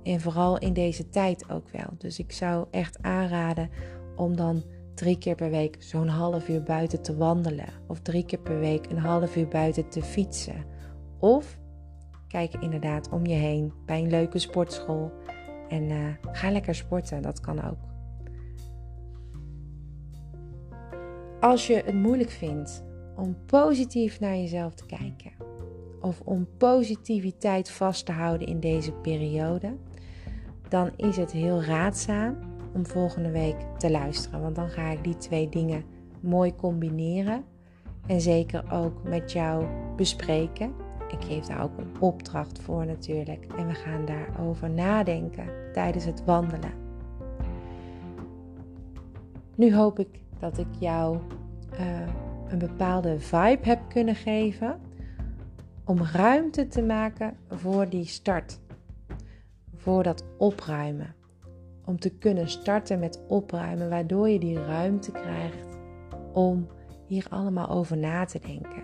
En 0.03 0.21
vooral 0.21 0.59
in 0.59 0.73
deze 0.73 1.09
tijd 1.09 1.51
ook 1.51 1.69
wel. 1.69 1.89
Dus 1.99 2.19
ik 2.19 2.33
zou 2.33 2.67
echt 2.71 3.03
aanraden 3.03 3.71
om 4.17 4.37
dan 4.37 4.63
drie 4.95 5.19
keer 5.19 5.35
per 5.35 5.51
week 5.51 5.77
zo'n 5.79 6.09
half 6.09 6.49
uur 6.49 6.63
buiten 6.63 7.03
te 7.03 7.17
wandelen. 7.17 7.69
Of 7.87 8.01
drie 8.01 8.25
keer 8.25 8.41
per 8.41 8.59
week 8.59 8.91
een 8.91 8.99
half 8.99 9.37
uur 9.37 9.49
buiten 9.49 9.89
te 9.89 10.03
fietsen. 10.03 10.65
Of 11.19 11.59
kijk 12.29 12.55
inderdaad 12.55 13.09
om 13.11 13.27
je 13.27 13.35
heen 13.35 13.73
bij 13.87 14.01
een 14.01 14.11
leuke 14.11 14.39
sportschool. 14.39 15.13
En 15.69 15.83
uh, 15.83 16.07
ga 16.33 16.51
lekker 16.51 16.75
sporten, 16.75 17.23
dat 17.23 17.41
kan 17.41 17.65
ook. 17.65 17.94
Als 21.45 21.67
je 21.67 21.83
het 21.85 21.95
moeilijk 21.95 22.31
vindt 22.31 22.85
om 23.17 23.37
positief 23.47 24.21
naar 24.21 24.37
jezelf 24.37 24.75
te 24.75 24.87
kijken, 24.87 25.33
of 26.01 26.21
om 26.21 26.49
positiviteit 26.57 27.71
vast 27.71 28.07
te 28.07 28.13
houden 28.13 28.47
in 28.47 28.61
deze 28.61 28.93
periode, 28.93 29.77
dan 30.69 30.91
is 30.97 31.17
het 31.17 31.33
heel 31.33 31.63
raadzaam 31.63 32.37
om 32.75 32.87
volgende 32.87 33.31
week 33.31 33.57
te 33.79 33.91
luisteren. 33.91 34.41
Want 34.41 34.57
dan 34.57 34.69
ga 34.69 34.91
ik 34.91 35.05
die 35.05 35.17
twee 35.17 35.49
dingen 35.49 35.85
mooi 36.21 36.55
combineren 36.55 37.45
en 38.07 38.21
zeker 38.21 38.73
ook 38.73 39.03
met 39.03 39.33
jou 39.33 39.67
bespreken. 39.97 40.73
Ik 41.09 41.25
geef 41.25 41.47
daar 41.47 41.63
ook 41.63 41.79
een 41.79 42.01
opdracht 42.01 42.61
voor 42.61 42.87
natuurlijk. 42.87 43.47
En 43.57 43.67
we 43.67 43.75
gaan 43.75 44.05
daarover 44.05 44.71
nadenken 44.71 45.49
tijdens 45.73 46.05
het 46.05 46.25
wandelen. 46.25 46.73
Nu 49.57 49.75
hoop 49.75 49.99
ik 49.99 50.24
dat 50.45 50.59
ik 50.59 50.75
jou 50.79 51.19
uh, 51.81 52.09
een 52.49 52.59
bepaalde 52.59 53.21
vibe 53.21 53.59
heb 53.63 53.81
kunnen 53.89 54.15
geven 54.15 54.81
om 55.85 56.03
ruimte 56.03 56.67
te 56.69 56.83
maken 56.83 57.37
voor 57.49 57.89
die 57.89 58.07
start. 58.07 58.61
Voor 59.77 60.03
dat 60.03 60.25
opruimen. 60.39 61.15
Om 61.85 61.99
te 61.99 62.11
kunnen 62.11 62.49
starten 62.49 62.99
met 62.99 63.25
opruimen, 63.29 63.89
waardoor 63.89 64.29
je 64.29 64.39
die 64.39 64.65
ruimte 64.65 65.13
krijgt 65.13 65.79
om 66.33 66.67
hier 67.07 67.27
allemaal 67.31 67.69
over 67.69 67.97
na 67.97 68.25
te 68.25 68.39
denken. 68.47 68.83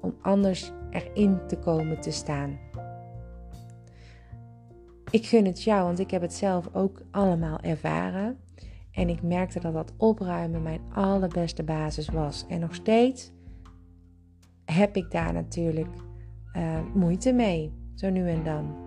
Om 0.00 0.14
anders 0.22 0.72
erin 0.90 1.38
te 1.46 1.58
komen 1.58 2.00
te 2.00 2.10
staan. 2.10 2.58
Ik 5.10 5.26
gun 5.26 5.44
het 5.44 5.62
jou, 5.62 5.84
want 5.84 5.98
ik 5.98 6.10
heb 6.10 6.22
het 6.22 6.34
zelf 6.34 6.68
ook 6.72 7.02
allemaal 7.10 7.58
ervaren. 7.60 8.38
En 8.94 9.08
ik 9.08 9.22
merkte 9.22 9.60
dat 9.60 9.72
dat 9.72 9.92
opruimen 9.96 10.62
mijn 10.62 10.80
allerbeste 10.92 11.62
basis 11.62 12.08
was. 12.08 12.44
En 12.48 12.60
nog 12.60 12.74
steeds 12.74 13.32
heb 14.64 14.96
ik 14.96 15.10
daar 15.10 15.32
natuurlijk 15.32 15.94
uh, 16.56 16.78
moeite 16.94 17.32
mee, 17.32 17.72
zo 17.94 18.10
nu 18.10 18.28
en 18.28 18.44
dan. 18.44 18.82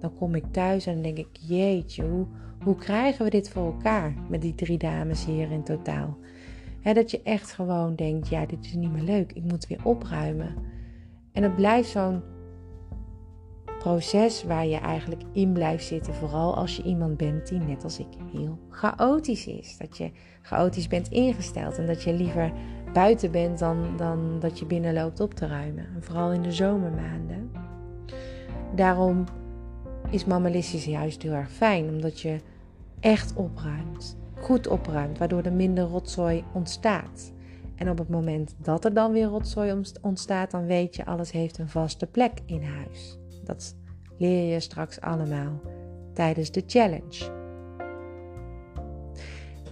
Dan 0.00 0.14
kom 0.14 0.34
ik 0.34 0.44
thuis 0.50 0.86
en 0.86 1.02
denk 1.02 1.18
ik, 1.18 1.28
jeetje, 1.32 2.04
hoe, 2.04 2.26
hoe 2.64 2.76
krijgen 2.76 3.24
we 3.24 3.30
dit 3.30 3.50
voor 3.50 3.66
elkaar 3.66 4.14
met 4.28 4.42
die 4.42 4.54
drie 4.54 4.78
dames 4.78 5.24
hier 5.24 5.50
in 5.50 5.62
totaal? 5.62 6.18
dat 6.82 7.10
je 7.10 7.22
echt 7.22 7.52
gewoon 7.52 7.96
denkt, 7.96 8.28
ja, 8.28 8.46
dit 8.46 8.64
is 8.64 8.74
niet 8.74 8.92
meer 8.92 9.02
leuk, 9.02 9.32
ik 9.32 9.44
moet 9.44 9.66
weer 9.66 9.80
opruimen. 9.84 10.54
En 11.32 11.42
het 11.42 11.56
blijft 11.56 11.88
zo'n 11.88 12.22
proces 13.80 14.44
waar 14.44 14.66
je 14.66 14.76
eigenlijk 14.76 15.22
in 15.32 15.52
blijft 15.52 15.84
zitten. 15.84 16.14
Vooral 16.14 16.56
als 16.56 16.76
je 16.76 16.82
iemand 16.82 17.16
bent 17.16 17.48
die 17.48 17.58
net 17.58 17.84
als 17.84 17.98
ik 17.98 18.06
heel 18.32 18.58
chaotisch 18.68 19.46
is. 19.46 19.76
Dat 19.78 19.96
je 19.96 20.10
chaotisch 20.42 20.88
bent 20.88 21.08
ingesteld 21.08 21.78
en 21.78 21.86
dat 21.86 22.02
je 22.02 22.12
liever 22.12 22.52
buiten 22.92 23.30
bent 23.30 23.58
dan, 23.58 23.96
dan 23.96 24.36
dat 24.40 24.58
je 24.58 24.66
binnen 24.66 24.94
loopt 24.94 25.20
op 25.20 25.34
te 25.34 25.46
ruimen. 25.46 25.86
En 25.94 26.02
vooral 26.02 26.32
in 26.32 26.42
de 26.42 26.52
zomermaanden. 26.52 27.50
Daarom 28.74 29.24
is 30.10 30.24
mammalistisch 30.24 30.84
juist 30.84 31.22
heel 31.22 31.32
erg 31.32 31.50
fijn, 31.50 31.88
omdat 31.88 32.20
je 32.20 32.36
echt 33.00 33.34
opruimt. 33.34 34.16
Goed 34.34 34.66
opruimt, 34.66 35.18
waardoor 35.18 35.42
er 35.42 35.52
minder 35.52 35.84
rotzooi 35.84 36.44
ontstaat. 36.52 37.32
En 37.76 37.90
op 37.90 37.98
het 37.98 38.08
moment 38.08 38.54
dat 38.62 38.84
er 38.84 38.94
dan 38.94 39.12
weer 39.12 39.26
rotzooi 39.26 39.82
ontstaat, 40.00 40.50
dan 40.50 40.66
weet 40.66 40.96
je, 40.96 41.06
alles 41.06 41.30
heeft 41.30 41.58
een 41.58 41.68
vaste 41.68 42.06
plek 42.06 42.32
in 42.46 42.62
huis. 42.62 43.18
Dat 43.44 43.76
leer 44.18 44.52
je 44.52 44.60
straks 44.60 45.00
allemaal 45.00 45.60
tijdens 46.14 46.50
de 46.50 46.62
challenge. 46.66 47.38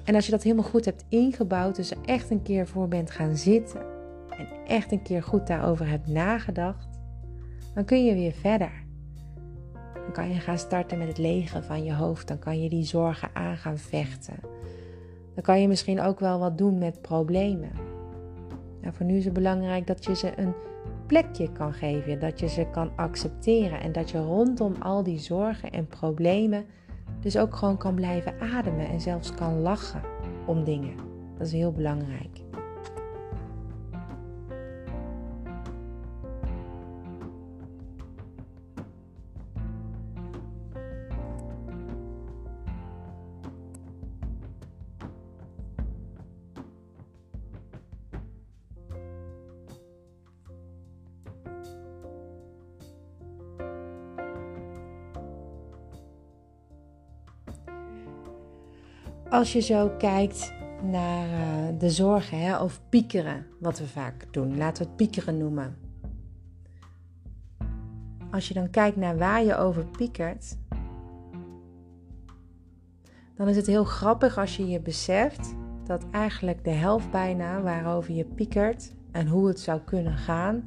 En 0.05 0.15
als 0.15 0.25
je 0.25 0.31
dat 0.31 0.43
helemaal 0.43 0.71
goed 0.71 0.85
hebt 0.85 1.05
ingebouwd, 1.09 1.77
dus 1.77 1.91
er 1.91 1.99
echt 2.05 2.31
een 2.31 2.43
keer 2.43 2.67
voor 2.67 2.89
bent 2.89 3.11
gaan 3.11 3.37
zitten 3.37 3.81
en 4.29 4.49
echt 4.67 4.93
een 4.93 5.03
keer 5.03 5.23
goed 5.23 5.47
daarover 5.47 5.89
hebt 5.89 6.07
nagedacht, 6.07 6.89
dan 7.75 7.85
kun 7.85 8.05
je 8.05 8.15
weer 8.15 8.33
verder. 8.33 8.87
Dan 10.09 10.13
kan 10.13 10.35
je 10.35 10.41
gaan 10.41 10.59
starten 10.59 10.99
met 10.99 11.09
het 11.09 11.19
legen 11.19 11.65
van 11.65 11.85
je 11.85 11.95
hoofd. 11.95 12.29
Dan 12.29 12.39
kan 12.39 12.63
je 12.63 12.69
die 12.69 12.85
zorgen 12.85 13.31
aan 13.33 13.57
gaan 13.57 13.79
vechten. 13.79 14.37
Dan 15.35 15.43
kan 15.43 15.61
je 15.61 15.69
misschien 15.69 16.01
ook 16.01 16.21
wel 16.21 16.39
wat 16.39 16.59
doen 16.59 16.79
met 16.79 17.03
problemen. 17.03 17.71
Nou, 18.81 18.95
voor 18.95 19.07
nu 19.07 19.17
is 19.17 19.25
het 19.25 19.33
belangrijk 19.33 19.87
dat 19.87 20.05
je 20.05 20.17
ze 20.17 20.33
een 20.37 20.55
plekje 21.09 21.53
kan 21.53 21.73
geven, 21.73 22.19
dat 22.19 22.41
je 22.41 22.49
ze 22.49 22.67
kan 22.73 22.91
accepteren 22.97 23.81
en 23.81 23.93
dat 23.93 24.11
je 24.11 24.19
rondom 24.19 24.75
al 24.79 25.03
die 25.03 25.19
zorgen 25.19 25.71
en 25.71 25.87
problemen 25.87 26.65
dus 27.21 27.39
ook 27.39 27.57
gewoon 27.57 27.77
kan 27.77 27.95
blijven 27.95 28.41
ademen 28.41 28.89
en 28.89 29.01
zelfs 29.01 29.35
kan 29.35 29.61
lachen 29.61 30.03
om 30.47 30.65
dingen. 30.65 30.95
Dat 31.39 31.47
is 31.47 31.53
heel 31.53 31.73
belangrijk. 31.73 32.48
Als 59.39 59.53
je 59.53 59.61
zo 59.61 59.89
kijkt 59.99 60.53
naar 60.83 61.29
uh, 61.29 61.79
de 61.79 61.91
zorgen 61.91 62.41
hè, 62.41 62.59
of 62.59 62.81
piekeren, 62.89 63.47
wat 63.61 63.79
we 63.79 63.87
vaak 63.87 64.27
doen, 64.31 64.57
laten 64.57 64.83
we 64.83 64.89
het 64.89 64.97
piekeren 64.97 65.39
noemen. 65.39 65.77
Als 68.31 68.49
je 68.49 68.55
dan 68.55 68.71
kijkt 68.71 68.97
naar 68.97 69.19
waar 69.19 69.45
je 69.45 69.57
over 69.57 69.87
piekert, 69.87 70.59
dan 73.35 73.49
is 73.49 73.57
het 73.57 73.67
heel 73.67 73.85
grappig 73.85 74.39
als 74.39 74.57
je 74.57 74.69
je 74.69 74.81
beseft 74.81 75.55
dat 75.85 76.05
eigenlijk 76.11 76.65
de 76.65 76.71
helft 76.71 77.11
bijna 77.11 77.63
waarover 77.63 78.15
je 78.15 78.25
piekert 78.25 78.93
en 79.11 79.27
hoe 79.27 79.49
het 79.49 79.61
zou 79.61 79.81
kunnen 79.81 80.17
gaan, 80.17 80.65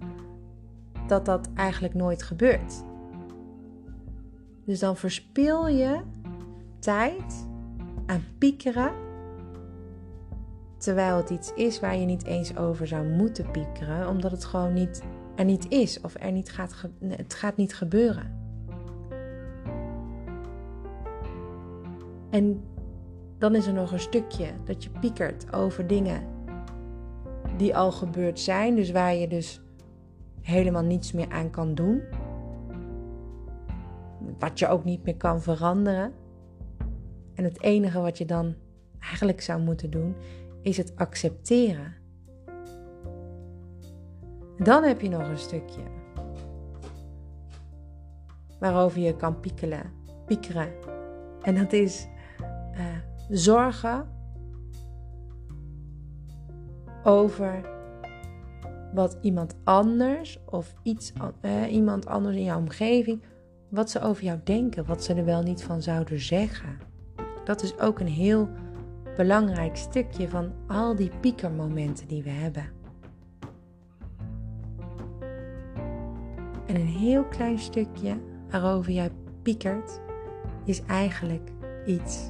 dat 1.07 1.25
dat 1.25 1.49
eigenlijk 1.55 1.93
nooit 1.93 2.23
gebeurt. 2.23 2.83
Dus 4.65 4.79
dan 4.79 4.97
verspil 4.97 5.67
je 5.67 6.01
tijd 6.79 7.49
aan 8.11 8.23
piekeren. 8.37 8.91
Terwijl 10.77 11.17
het 11.17 11.29
iets 11.29 11.53
is 11.53 11.79
waar 11.79 11.97
je 11.97 12.05
niet 12.05 12.25
eens 12.25 12.57
over 12.57 12.87
zou 12.87 13.07
moeten 13.07 13.51
piekeren, 13.51 14.07
omdat 14.07 14.31
het 14.31 14.45
gewoon 14.45 14.73
niet, 14.73 15.03
er 15.35 15.45
niet 15.45 15.69
is 15.69 16.01
of 16.01 16.15
er 16.19 16.31
niet 16.31 16.51
gaat, 16.51 16.75
het 17.07 17.33
gaat 17.33 17.57
niet 17.57 17.75
gebeuren. 17.75 18.39
En 22.29 22.63
dan 23.37 23.55
is 23.55 23.67
er 23.67 23.73
nog 23.73 23.91
een 23.91 23.99
stukje 23.99 24.47
dat 24.63 24.83
je 24.83 24.89
piekert 24.89 25.53
over 25.53 25.87
dingen 25.87 26.27
die 27.57 27.75
al 27.75 27.91
gebeurd 27.91 28.39
zijn, 28.39 28.75
dus 28.75 28.91
waar 28.91 29.15
je 29.15 29.27
dus 29.27 29.61
helemaal 30.41 30.83
niets 30.83 31.11
meer 31.11 31.29
aan 31.29 31.49
kan 31.49 31.75
doen. 31.75 32.01
Wat 34.39 34.59
je 34.59 34.67
ook 34.67 34.83
niet 34.83 35.03
meer 35.03 35.17
kan 35.17 35.41
veranderen. 35.41 36.20
En 37.41 37.47
het 37.47 37.61
enige 37.61 37.99
wat 37.99 38.17
je 38.17 38.25
dan 38.25 38.55
eigenlijk 38.99 39.41
zou 39.41 39.61
moeten 39.61 39.91
doen, 39.91 40.15
is 40.61 40.77
het 40.77 40.95
accepteren. 40.95 41.93
Dan 44.57 44.83
heb 44.83 45.01
je 45.01 45.09
nog 45.09 45.27
een 45.27 45.37
stukje 45.37 45.81
waarover 48.59 49.01
je 49.01 49.15
kan 49.15 49.39
piekelen, 49.39 49.91
piekeren. 50.25 50.73
En 51.41 51.55
dat 51.55 51.73
is 51.73 52.07
uh, 52.73 52.85
zorgen 53.29 54.07
over 57.03 57.69
wat 58.93 59.17
iemand 59.21 59.55
anders 59.63 60.39
of 60.45 60.73
iets, 60.83 61.13
uh, 61.41 61.71
iemand 61.71 62.05
anders 62.05 62.35
in 62.35 62.43
jouw 62.43 62.59
omgeving, 62.59 63.23
wat 63.69 63.89
ze 63.89 64.01
over 64.01 64.23
jou 64.23 64.39
denken, 64.43 64.85
wat 64.85 65.03
ze 65.03 65.13
er 65.13 65.25
wel 65.25 65.41
niet 65.41 65.63
van 65.63 65.81
zouden 65.81 66.19
zeggen. 66.19 66.90
Dat 67.43 67.63
is 67.63 67.79
ook 67.79 67.99
een 67.99 68.07
heel 68.07 68.49
belangrijk 69.17 69.75
stukje 69.75 70.29
van 70.29 70.51
al 70.67 70.95
die 70.95 71.11
piekermomenten 71.19 72.07
die 72.07 72.23
we 72.23 72.29
hebben. 72.29 72.69
En 76.65 76.75
een 76.75 76.87
heel 76.87 77.23
klein 77.23 77.59
stukje 77.59 78.17
waarover 78.49 78.91
jij 78.91 79.11
piekert 79.41 80.01
is 80.65 80.85
eigenlijk 80.85 81.51
iets 81.85 82.29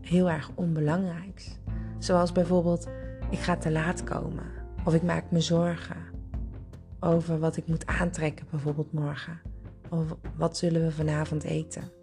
heel 0.00 0.30
erg 0.30 0.50
onbelangrijks. 0.54 1.58
Zoals 1.98 2.32
bijvoorbeeld 2.32 2.88
ik 3.30 3.38
ga 3.38 3.56
te 3.56 3.70
laat 3.70 4.04
komen 4.04 4.46
of 4.84 4.94
ik 4.94 5.02
maak 5.02 5.30
me 5.30 5.40
zorgen 5.40 5.96
over 7.00 7.38
wat 7.38 7.56
ik 7.56 7.66
moet 7.66 7.86
aantrekken, 7.86 8.46
bijvoorbeeld 8.50 8.92
morgen. 8.92 9.40
Of 9.88 10.16
wat 10.36 10.56
zullen 10.56 10.82
we 10.82 10.90
vanavond 10.90 11.44
eten. 11.44 11.99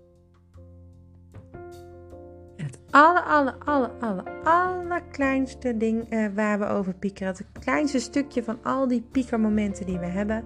Het 2.68 2.80
alle, 2.92 3.24
alle, 3.24 3.56
alle, 3.60 3.92
alle, 4.00 4.44
allerkleinste 4.44 5.78
ding 5.78 6.14
uh, 6.14 6.28
waar 6.36 6.60
we 6.60 6.66
over 6.66 6.94
piekeren, 6.94 7.34
het 7.34 7.46
kleinste 7.60 8.00
stukje 8.00 8.44
van 8.44 8.64
al 8.64 8.88
die 8.88 9.02
piekermomenten 9.02 9.86
die 9.86 10.00
we 10.00 10.06
hebben, 10.06 10.44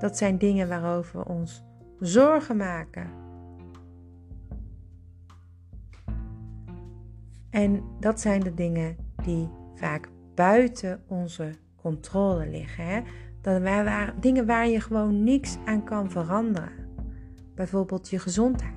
dat 0.00 0.16
zijn 0.16 0.38
dingen 0.38 0.68
waarover 0.68 1.18
we 1.18 1.28
ons 1.28 1.64
zorgen 2.00 2.56
maken. 2.56 3.10
En 7.50 7.82
dat 8.00 8.20
zijn 8.20 8.40
de 8.40 8.54
dingen 8.54 8.96
die 9.22 9.48
vaak 9.74 10.08
buiten 10.34 11.02
onze 11.06 11.50
controle 11.76 12.46
liggen. 12.48 12.86
Hè? 12.86 13.00
Dat 13.40 13.62
waar, 13.62 14.14
dingen 14.20 14.46
waar 14.46 14.68
je 14.68 14.80
gewoon 14.80 15.24
niks 15.24 15.56
aan 15.64 15.84
kan 15.84 16.10
veranderen. 16.10 16.72
Bijvoorbeeld 17.54 18.08
je 18.10 18.18
gezondheid. 18.18 18.74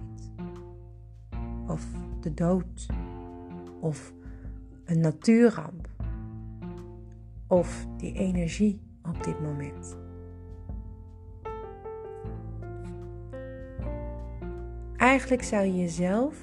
Of 1.67 1.98
de 2.23 2.33
dood. 2.33 2.87
Of 3.79 4.13
een 4.85 4.99
natuurramp. 4.99 5.87
Of 7.47 7.87
die 7.97 8.13
energie 8.13 8.81
op 9.03 9.23
dit 9.23 9.41
moment. 9.41 9.97
Eigenlijk 14.97 15.43
zou 15.43 15.65
je 15.65 15.75
jezelf 15.75 16.37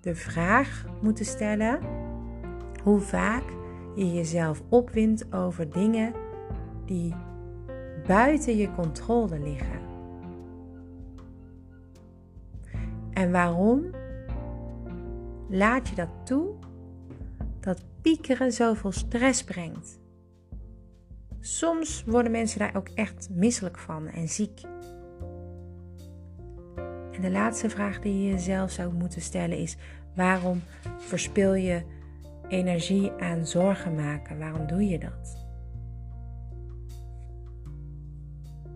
de 0.00 0.14
vraag 0.14 0.84
moeten 1.02 1.24
stellen 1.24 1.80
hoe 2.82 3.00
vaak 3.00 3.42
je 3.94 4.12
jezelf 4.12 4.62
opwindt 4.68 5.32
over 5.32 5.70
dingen 5.72 6.12
die 6.84 7.14
buiten 8.06 8.56
je 8.56 8.74
controle 8.74 9.38
liggen. 9.38 9.87
En 13.18 13.32
waarom 13.32 13.90
laat 15.48 15.88
je 15.88 15.94
dat 15.94 16.08
toe 16.24 16.54
dat 17.60 17.84
piekeren 18.00 18.52
zoveel 18.52 18.92
stress 18.92 19.44
brengt? 19.44 20.00
Soms 21.40 22.04
worden 22.04 22.32
mensen 22.32 22.58
daar 22.58 22.76
ook 22.76 22.88
echt 22.88 23.28
misselijk 23.30 23.78
van 23.78 24.06
en 24.06 24.28
ziek. 24.28 24.60
En 27.12 27.20
de 27.20 27.30
laatste 27.30 27.70
vraag 27.70 28.00
die 28.00 28.22
je 28.22 28.30
jezelf 28.30 28.70
zou 28.70 28.92
moeten 28.92 29.20
stellen 29.22 29.58
is: 29.58 29.76
waarom 30.14 30.62
verspil 30.98 31.54
je 31.54 31.82
energie 32.48 33.12
aan 33.12 33.46
zorgen 33.46 33.94
maken? 33.94 34.38
Waarom 34.38 34.66
doe 34.66 34.88
je 34.88 34.98
dat? 34.98 35.46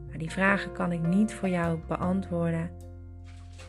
Nou, 0.06 0.18
die 0.18 0.30
vragen 0.30 0.72
kan 0.72 0.92
ik 0.92 1.06
niet 1.06 1.34
voor 1.34 1.48
jou 1.48 1.78
beantwoorden, 1.86 2.70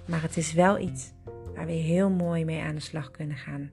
maar 0.07 0.21
het 0.21 0.37
is 0.37 0.53
wel 0.53 0.79
iets 0.79 1.11
waar 1.55 1.65
we 1.65 1.71
heel 1.71 2.09
mooi 2.09 2.45
mee 2.45 2.61
aan 2.61 2.75
de 2.75 2.81
slag 2.81 3.11
kunnen 3.11 3.37
gaan. 3.37 3.71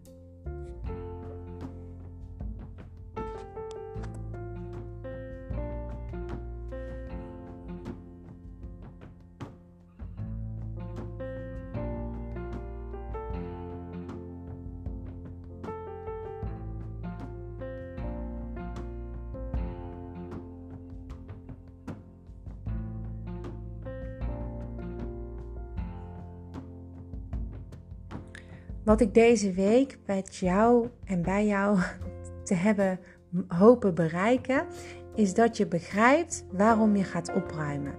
Wat 28.90 29.00
ik 29.00 29.14
deze 29.14 29.52
week 29.52 29.98
met 30.06 30.36
jou 30.36 30.88
en 31.04 31.22
bij 31.22 31.46
jou 31.46 31.78
te 32.44 32.54
hebben 32.54 33.00
hopen 33.48 33.94
bereiken, 33.94 34.66
is 35.14 35.34
dat 35.34 35.56
je 35.56 35.66
begrijpt 35.66 36.44
waarom 36.52 36.96
je 36.96 37.04
gaat 37.04 37.34
opruimen. 37.34 37.94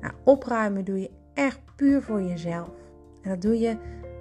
Nou, 0.00 0.14
opruimen 0.24 0.84
doe 0.84 1.00
je 1.00 1.10
echt 1.34 1.60
puur 1.76 2.02
voor 2.02 2.22
jezelf. 2.22 2.70
En 3.22 3.30
dat 3.30 3.42
doe 3.42 3.58
je 3.58 3.76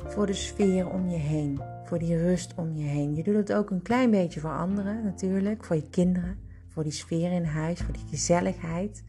voor 0.05 0.25
de 0.25 0.33
sfeer 0.33 0.89
om 0.89 1.09
je 1.09 1.17
heen, 1.17 1.61
voor 1.83 1.99
die 1.99 2.17
rust 2.17 2.53
om 2.55 2.75
je 2.75 2.87
heen. 2.87 3.15
Je 3.15 3.23
doet 3.23 3.35
het 3.35 3.53
ook 3.53 3.69
een 3.69 3.81
klein 3.81 4.11
beetje 4.11 4.39
voor 4.39 4.57
anderen 4.57 5.03
natuurlijk, 5.03 5.65
voor 5.65 5.75
je 5.75 5.89
kinderen, 5.89 6.39
voor 6.67 6.83
die 6.83 6.91
sfeer 6.91 7.31
in 7.31 7.43
huis, 7.43 7.79
voor 7.79 7.93
die 7.93 8.07
gezelligheid. 8.09 9.03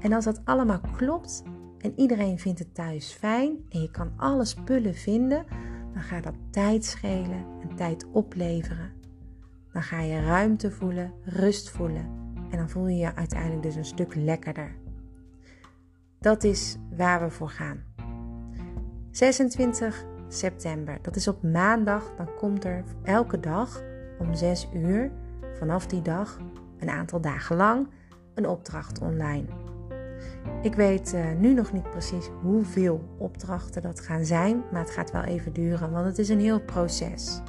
En 0.00 0.12
als 0.12 0.24
dat 0.24 0.40
allemaal 0.44 0.80
klopt 0.96 1.42
en 1.78 1.92
iedereen 1.96 2.38
vindt 2.38 2.58
het 2.58 2.74
thuis 2.74 3.12
fijn 3.12 3.56
en 3.68 3.80
je 3.80 3.90
kan 3.90 4.12
alle 4.16 4.44
spullen 4.44 4.94
vinden, 4.94 5.44
dan 5.92 6.02
gaat 6.02 6.22
dat 6.22 6.34
tijd 6.50 6.84
schelen 6.84 7.44
en 7.60 7.76
tijd 7.76 8.06
opleveren. 8.12 8.92
Dan 9.72 9.82
ga 9.82 10.00
je 10.00 10.20
ruimte 10.20 10.70
voelen, 10.70 11.12
rust 11.24 11.70
voelen 11.70 12.20
en 12.50 12.58
dan 12.58 12.68
voel 12.68 12.86
je 12.86 12.96
je 12.96 13.14
uiteindelijk 13.14 13.62
dus 13.62 13.74
een 13.74 13.84
stuk 13.84 14.14
lekkerder. 14.14 14.74
Dat 16.18 16.44
is 16.44 16.76
waar 16.96 17.20
we 17.20 17.30
voor 17.30 17.50
gaan. 17.50 17.84
26 19.10 20.04
september, 20.28 20.98
dat 21.02 21.16
is 21.16 21.28
op 21.28 21.42
maandag, 21.42 22.12
dan 22.16 22.34
komt 22.34 22.64
er 22.64 22.84
elke 23.02 23.40
dag 23.40 23.82
om 24.18 24.34
6 24.34 24.68
uur 24.74 25.10
vanaf 25.58 25.86
die 25.86 26.02
dag, 26.02 26.38
een 26.78 26.90
aantal 26.90 27.20
dagen 27.20 27.56
lang, 27.56 27.88
een 28.34 28.48
opdracht 28.48 29.00
online. 29.00 29.71
Ik 30.62 30.74
weet 30.74 31.14
uh, 31.14 31.32
nu 31.38 31.54
nog 31.54 31.72
niet 31.72 31.90
precies 31.90 32.30
hoeveel 32.42 33.14
opdrachten 33.18 33.82
dat 33.82 34.00
gaan 34.00 34.24
zijn, 34.24 34.62
maar 34.72 34.80
het 34.80 34.90
gaat 34.90 35.10
wel 35.10 35.22
even 35.22 35.52
duren, 35.52 35.90
want 35.90 36.06
het 36.06 36.18
is 36.18 36.28
een 36.28 36.40
heel 36.40 36.60
proces. 36.60 37.40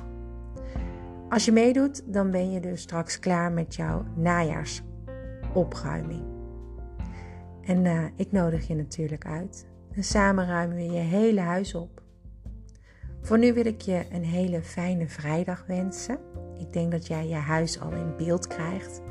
Als 1.30 1.46
je 1.46 1.52
meedoet, 1.52 2.14
dan 2.14 2.32
ben 2.32 2.52
je 2.52 2.60
dus 2.60 2.82
straks 2.82 3.20
klaar 3.20 3.52
met 3.52 3.76
jouw 3.76 4.04
najaarsopruiming. 4.16 6.24
En 7.62 7.86
uh, 7.86 8.04
ik 8.16 8.32
nodig 8.32 8.68
je 8.68 8.76
natuurlijk 8.76 9.26
uit. 9.26 9.72
En 9.96 10.04
samen 10.04 10.48
ruimen 10.48 10.76
we 10.76 10.84
je 10.84 11.00
hele 11.00 11.42
huis 11.42 11.76
op. 11.76 12.02
Voor 13.22 13.38
nu 13.38 13.54
wil 13.54 13.66
ik 13.66 13.82
je 13.82 14.06
een 14.12 14.24
hele 14.24 14.62
fijne 14.62 15.08
vrijdag 15.08 15.64
wensen. 15.68 16.18
Ik 16.58 16.74
denk 16.74 16.92
dat 16.92 17.08
jij 17.08 17.28
je 17.28 17.36
huis 17.36 17.80
al 17.80 17.92
in 17.92 18.16
beeld 18.18 18.48
krijgt. 18.48 19.02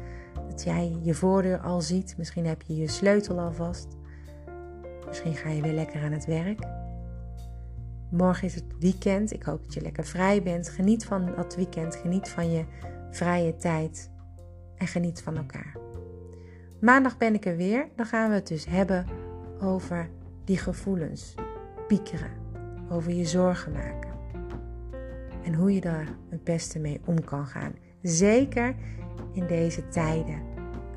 Dat 0.52 0.62
jij 0.62 0.96
je 1.02 1.14
voordeur 1.14 1.58
al 1.58 1.80
ziet. 1.80 2.14
Misschien 2.16 2.46
heb 2.46 2.62
je 2.62 2.76
je 2.76 2.88
sleutel 2.88 3.38
al 3.40 3.52
vast. 3.52 3.96
Misschien 5.06 5.34
ga 5.34 5.48
je 5.48 5.62
weer 5.62 5.72
lekker 5.72 6.02
aan 6.02 6.12
het 6.12 6.24
werk. 6.24 6.58
Morgen 8.10 8.44
is 8.44 8.54
het 8.54 8.64
weekend. 8.78 9.32
Ik 9.32 9.42
hoop 9.42 9.62
dat 9.62 9.74
je 9.74 9.80
lekker 9.80 10.04
vrij 10.04 10.42
bent. 10.42 10.68
Geniet 10.68 11.04
van 11.04 11.32
dat 11.36 11.56
weekend. 11.56 11.96
Geniet 11.96 12.28
van 12.28 12.50
je 12.50 12.64
vrije 13.10 13.56
tijd. 13.56 14.10
En 14.76 14.86
geniet 14.86 15.22
van 15.22 15.36
elkaar. 15.36 15.76
Maandag 16.80 17.16
ben 17.16 17.34
ik 17.34 17.46
er 17.46 17.56
weer. 17.56 17.88
Dan 17.96 18.06
gaan 18.06 18.28
we 18.28 18.34
het 18.34 18.48
dus 18.48 18.66
hebben 18.66 19.06
over 19.60 20.08
die 20.44 20.58
gevoelens. 20.58 21.34
Piekeren. 21.86 22.30
Over 22.90 23.12
je 23.12 23.24
zorgen 23.24 23.72
maken. 23.72 24.10
En 25.42 25.54
hoe 25.54 25.74
je 25.74 25.80
daar 25.80 26.08
het 26.28 26.44
beste 26.44 26.78
mee 26.78 27.00
om 27.04 27.24
kan 27.24 27.46
gaan. 27.46 27.74
Zeker 28.02 28.74
in 29.32 29.46
deze 29.46 29.88
tijden 29.88 30.42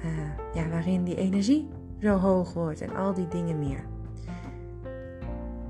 uh, 0.05 0.53
ja, 0.53 0.69
waarin 0.69 1.03
die 1.03 1.15
energie 1.15 1.67
zo 1.99 2.17
hoog 2.17 2.53
wordt 2.53 2.81
en 2.81 2.95
al 2.95 3.13
die 3.13 3.27
dingen 3.27 3.59
meer. 3.59 3.85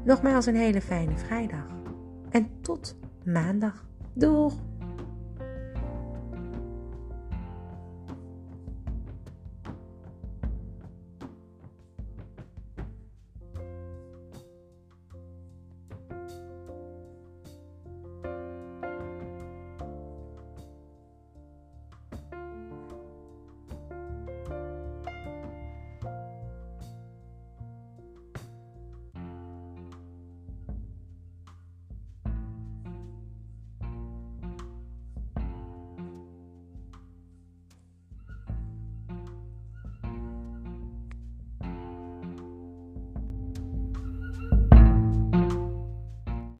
Nogmaals 0.03 0.45
een 0.45 0.55
hele 0.55 0.81
fijne 0.81 1.17
vrijdag. 1.17 1.67
En 2.29 2.49
tot 2.61 2.97
maandag. 3.23 3.85
Doeg! 4.13 4.53